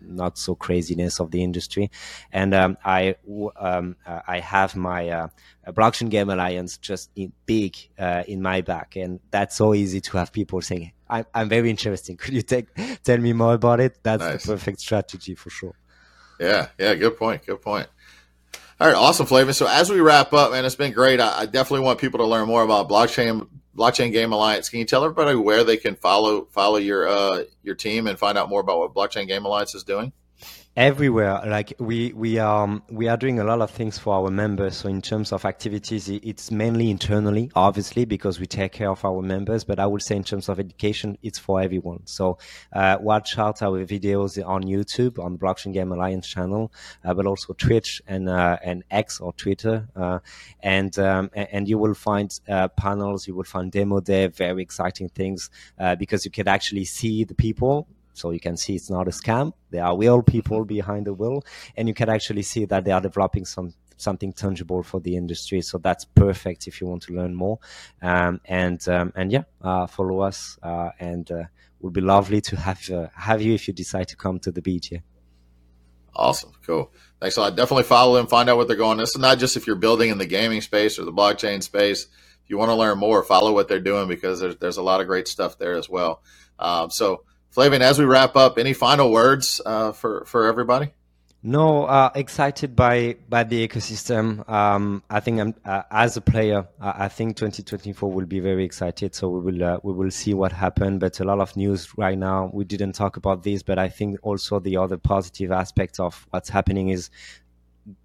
not 0.00 0.38
so 0.38 0.54
craziness 0.54 1.20
of 1.20 1.30
the 1.30 1.42
industry. 1.42 1.90
And 2.32 2.54
um, 2.54 2.78
I 2.84 3.16
um, 3.56 3.96
uh, 4.06 4.20
I 4.26 4.40
have 4.40 4.76
my 4.76 5.08
uh, 5.08 5.28
blockchain 5.68 6.10
game 6.10 6.30
alliance 6.30 6.78
just 6.78 7.10
in 7.16 7.32
big 7.46 7.76
uh, 7.98 8.24
in 8.26 8.42
my 8.42 8.60
back, 8.60 8.96
and 8.96 9.20
that's 9.30 9.56
so 9.56 9.74
easy 9.74 10.00
to 10.00 10.18
have 10.18 10.32
people 10.32 10.60
saying, 10.60 10.92
"I'm, 11.08 11.26
I'm 11.34 11.48
very 11.48 11.70
interested. 11.70 12.18
Could 12.22 12.34
you 12.34 12.42
take 12.42 12.66
tell 13.02 13.18
me 13.18 13.32
more 13.32 13.54
about 13.54 13.80
it?" 13.80 13.98
That's 14.02 14.22
nice. 14.22 14.44
the 14.44 14.52
perfect 14.52 14.80
strategy 14.80 15.34
for 15.34 15.50
sure. 15.50 15.74
Yeah, 16.38 16.68
yeah, 16.78 16.94
good 16.94 17.16
point. 17.16 17.44
Good 17.44 17.60
point. 17.60 17.86
All 18.80 18.86
right, 18.86 18.96
awesome, 18.96 19.26
Flavien. 19.26 19.54
So 19.54 19.66
as 19.68 19.90
we 19.90 20.00
wrap 20.00 20.32
up, 20.32 20.52
man, 20.52 20.64
it's 20.64 20.74
been 20.74 20.92
great. 20.92 21.20
I, 21.20 21.40
I 21.40 21.44
definitely 21.46 21.84
want 21.84 22.00
people 22.00 22.18
to 22.20 22.24
learn 22.24 22.48
more 22.48 22.62
about 22.62 22.88
blockchain 22.88 23.46
Blockchain 23.80 24.12
Game 24.12 24.30
Alliance. 24.32 24.68
Can 24.68 24.78
you 24.78 24.84
tell 24.84 25.02
everybody 25.04 25.34
where 25.34 25.64
they 25.64 25.78
can 25.78 25.96
follow 25.96 26.44
follow 26.50 26.76
your 26.76 27.08
uh, 27.08 27.44
your 27.62 27.74
team 27.74 28.06
and 28.06 28.18
find 28.18 28.36
out 28.36 28.50
more 28.50 28.60
about 28.60 28.78
what 28.78 28.94
Blockchain 28.94 29.26
Game 29.26 29.46
Alliance 29.46 29.74
is 29.74 29.84
doing? 29.84 30.12
Everywhere. 30.76 31.42
Like 31.44 31.72
we 31.78 32.12
we 32.12 32.38
um 32.38 32.82
we 32.88 33.08
are 33.08 33.16
doing 33.16 33.40
a 33.40 33.44
lot 33.44 33.60
of 33.60 33.70
things 33.70 33.98
for 33.98 34.14
our 34.14 34.30
members. 34.30 34.76
So 34.76 34.88
in 34.88 35.02
terms 35.02 35.32
of 35.32 35.44
activities 35.44 36.08
it's 36.08 36.50
mainly 36.50 36.90
internally 36.90 37.50
obviously 37.56 38.04
because 38.04 38.38
we 38.38 38.46
take 38.46 38.72
care 38.72 38.88
of 38.90 39.04
our 39.04 39.20
members. 39.20 39.64
But 39.64 39.80
i 39.80 39.86
would 39.86 40.02
say 40.02 40.16
in 40.16 40.24
terms 40.24 40.48
of 40.48 40.60
education 40.60 41.18
it's 41.22 41.38
for 41.38 41.60
everyone. 41.60 42.06
So 42.06 42.38
uh, 42.72 42.98
watch 43.00 43.36
out 43.36 43.62
our 43.62 43.84
videos 43.84 44.46
on 44.46 44.62
youtube 44.62 45.18
on 45.18 45.38
blockchain 45.38 45.72
game 45.72 45.90
alliance 45.92 46.28
channel 46.28 46.72
uh, 47.04 47.14
but 47.14 47.26
also 47.26 47.52
twitch 47.54 48.00
and 48.06 48.28
uh, 48.28 48.58
and 48.62 48.84
x 48.90 49.20
or 49.20 49.32
twitter 49.32 49.88
uh, 49.96 50.20
and 50.62 50.96
um, 50.98 51.30
and 51.34 51.68
you 51.68 51.78
will 51.78 51.94
find 51.94 52.38
uh, 52.48 52.68
panels 52.68 53.26
you 53.26 53.34
will 53.34 53.44
find 53.44 53.72
demo 53.72 54.00
there 54.00 54.28
very 54.28 54.62
exciting 54.62 55.08
things 55.08 55.50
uh, 55.78 55.96
because 55.96 56.24
you 56.24 56.30
can 56.30 56.46
actually 56.46 56.84
see 56.84 57.24
the 57.24 57.34
people 57.34 57.88
so 58.20 58.30
you 58.30 58.40
can 58.40 58.56
see 58.56 58.74
it's 58.74 58.90
not 58.90 59.08
a 59.08 59.10
scam. 59.10 59.52
There 59.70 59.84
are 59.84 59.96
real 59.96 60.22
people 60.22 60.64
behind 60.64 61.06
the 61.06 61.14
wheel, 61.14 61.42
and 61.76 61.88
you 61.88 61.94
can 61.94 62.08
actually 62.08 62.42
see 62.42 62.66
that 62.66 62.84
they 62.84 62.92
are 62.92 63.00
developing 63.00 63.44
some 63.44 63.72
something 63.96 64.32
tangible 64.32 64.82
for 64.82 65.00
the 65.00 65.16
industry. 65.16 65.60
So 65.60 65.78
that's 65.78 66.04
perfect 66.04 66.66
if 66.66 66.80
you 66.80 66.86
want 66.86 67.02
to 67.04 67.12
learn 67.12 67.34
more. 67.34 67.58
Um, 68.02 68.40
and 68.44 68.86
um, 68.88 69.12
and 69.16 69.32
yeah, 69.32 69.44
uh, 69.62 69.86
follow 69.86 70.20
us, 70.20 70.58
uh, 70.62 70.90
and 70.98 71.30
uh, 71.30 71.44
would 71.80 71.92
be 71.92 72.00
lovely 72.00 72.40
to 72.42 72.56
have 72.56 72.90
uh, 72.90 73.08
have 73.14 73.40
you 73.42 73.54
if 73.54 73.68
you 73.68 73.74
decide 73.74 74.08
to 74.08 74.16
come 74.16 74.38
to 74.40 74.50
the 74.50 74.62
beach. 74.62 74.92
Yeah. 74.92 74.98
Awesome, 76.14 76.52
cool. 76.66 76.92
Thanks 77.20 77.36
a 77.36 77.40
lot. 77.40 77.56
Definitely 77.56 77.84
follow 77.84 78.16
them, 78.16 78.26
find 78.26 78.50
out 78.50 78.56
what 78.56 78.66
they're 78.66 78.76
going. 78.76 78.98
This 78.98 79.10
is 79.10 79.18
not 79.18 79.38
just 79.38 79.56
if 79.56 79.66
you're 79.66 79.76
building 79.76 80.10
in 80.10 80.18
the 80.18 80.26
gaming 80.26 80.60
space 80.60 80.98
or 80.98 81.04
the 81.04 81.12
blockchain 81.12 81.62
space. 81.62 82.08
If 82.44 82.50
you 82.50 82.58
want 82.58 82.70
to 82.70 82.74
learn 82.74 82.98
more, 82.98 83.22
follow 83.22 83.52
what 83.52 83.68
they're 83.68 83.80
doing 83.80 84.08
because 84.08 84.40
there's 84.40 84.56
there's 84.56 84.76
a 84.76 84.82
lot 84.82 85.00
of 85.00 85.06
great 85.06 85.28
stuff 85.28 85.56
there 85.58 85.76
as 85.76 85.88
well. 85.88 86.22
Um, 86.58 86.90
so 86.90 87.24
Flavien, 87.54 87.80
as 87.80 87.98
we 87.98 88.04
wrap 88.04 88.36
up, 88.36 88.58
any 88.58 88.72
final 88.72 89.10
words 89.10 89.60
uh, 89.66 89.92
for 89.92 90.24
for 90.24 90.46
everybody? 90.46 90.92
No, 91.42 91.84
uh, 91.84 92.10
excited 92.14 92.76
by 92.76 93.16
by 93.28 93.44
the 93.44 93.66
ecosystem. 93.66 94.48
Um, 94.48 95.02
I 95.08 95.20
think 95.20 95.40
I'm 95.40 95.54
uh, 95.64 95.82
as 95.90 96.16
a 96.16 96.20
player. 96.20 96.68
I 96.80 97.08
think 97.08 97.36
2024 97.36 98.12
will 98.12 98.26
be 98.26 98.40
very 98.40 98.62
excited. 98.62 99.14
So 99.14 99.30
we 99.30 99.40
will 99.52 99.64
uh, 99.64 99.78
we 99.82 99.94
will 99.94 100.10
see 100.10 100.34
what 100.34 100.52
happens. 100.52 101.00
But 101.00 101.18
a 101.18 101.24
lot 101.24 101.40
of 101.40 101.56
news 101.56 101.88
right 101.96 102.18
now. 102.18 102.50
We 102.52 102.64
didn't 102.64 102.92
talk 102.92 103.16
about 103.16 103.42
this, 103.42 103.62
but 103.62 103.78
I 103.78 103.88
think 103.88 104.18
also 104.22 104.60
the 104.60 104.76
other 104.76 104.98
positive 104.98 105.50
aspect 105.50 105.98
of 105.98 106.26
what's 106.30 106.50
happening 106.50 106.90
is 106.90 107.10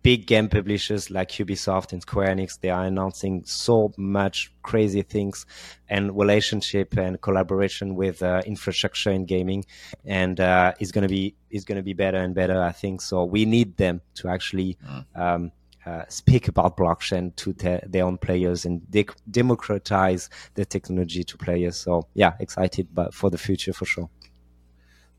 big 0.01 0.25
game 0.25 0.49
publishers 0.49 1.11
like 1.11 1.29
Ubisoft 1.31 1.91
and 1.93 2.01
Square 2.01 2.35
Enix, 2.35 2.59
they 2.59 2.69
are 2.69 2.85
announcing 2.85 3.43
so 3.45 3.93
much 3.97 4.51
crazy 4.63 5.01
things 5.01 5.45
and 5.89 6.17
relationship 6.17 6.97
and 6.97 7.21
collaboration 7.21 7.95
with 7.95 8.23
uh, 8.23 8.41
infrastructure 8.45 9.11
in 9.11 9.25
gaming, 9.25 9.65
and 10.05 10.39
uh, 10.39 10.73
it's 10.79 10.91
gonna 10.91 11.07
be 11.07 11.35
it's 11.49 11.65
gonna 11.65 11.83
be 11.83 11.93
better 11.93 12.17
and 12.17 12.33
better, 12.35 12.61
I 12.61 12.71
think. 12.71 13.01
So 13.01 13.23
we 13.25 13.45
need 13.45 13.77
them 13.77 14.01
to 14.15 14.29
actually. 14.29 14.77
Mm. 14.85 15.05
Um, 15.15 15.51
uh, 15.85 16.03
speak 16.09 16.47
about 16.47 16.75
blockchain 16.75 17.35
to 17.35 17.53
te- 17.53 17.77
their 17.85 18.05
own 18.05 18.17
players 18.17 18.65
and 18.65 18.89
de- 18.89 19.05
democratize 19.29 20.31
the 20.55 20.65
technology 20.65 21.23
to 21.23 21.38
players. 21.38 21.77
So 21.77 22.07
yeah, 22.15 22.33
excited 22.39 22.88
but 22.91 23.13
for 23.13 23.29
the 23.29 23.38
future 23.38 23.71
for 23.71 23.85
sure. 23.85 24.09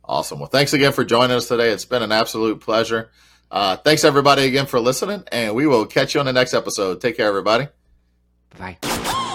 Awesome. 0.04 0.38
Well, 0.38 0.48
thanks 0.48 0.72
again 0.72 0.92
for 0.92 1.04
joining 1.04 1.36
us 1.36 1.48
today. 1.48 1.70
It's 1.70 1.84
been 1.84 2.02
an 2.02 2.12
absolute 2.12 2.60
pleasure. 2.60 3.10
Uh, 3.50 3.76
thanks 3.76 4.04
everybody 4.04 4.44
again 4.44 4.66
for 4.66 4.80
listening, 4.80 5.24
and 5.30 5.54
we 5.54 5.66
will 5.66 5.86
catch 5.86 6.14
you 6.14 6.20
on 6.20 6.26
the 6.26 6.32
next 6.32 6.54
episode. 6.54 7.00
Take 7.00 7.16
care, 7.16 7.28
everybody. 7.28 7.68
Bye. 8.58 8.78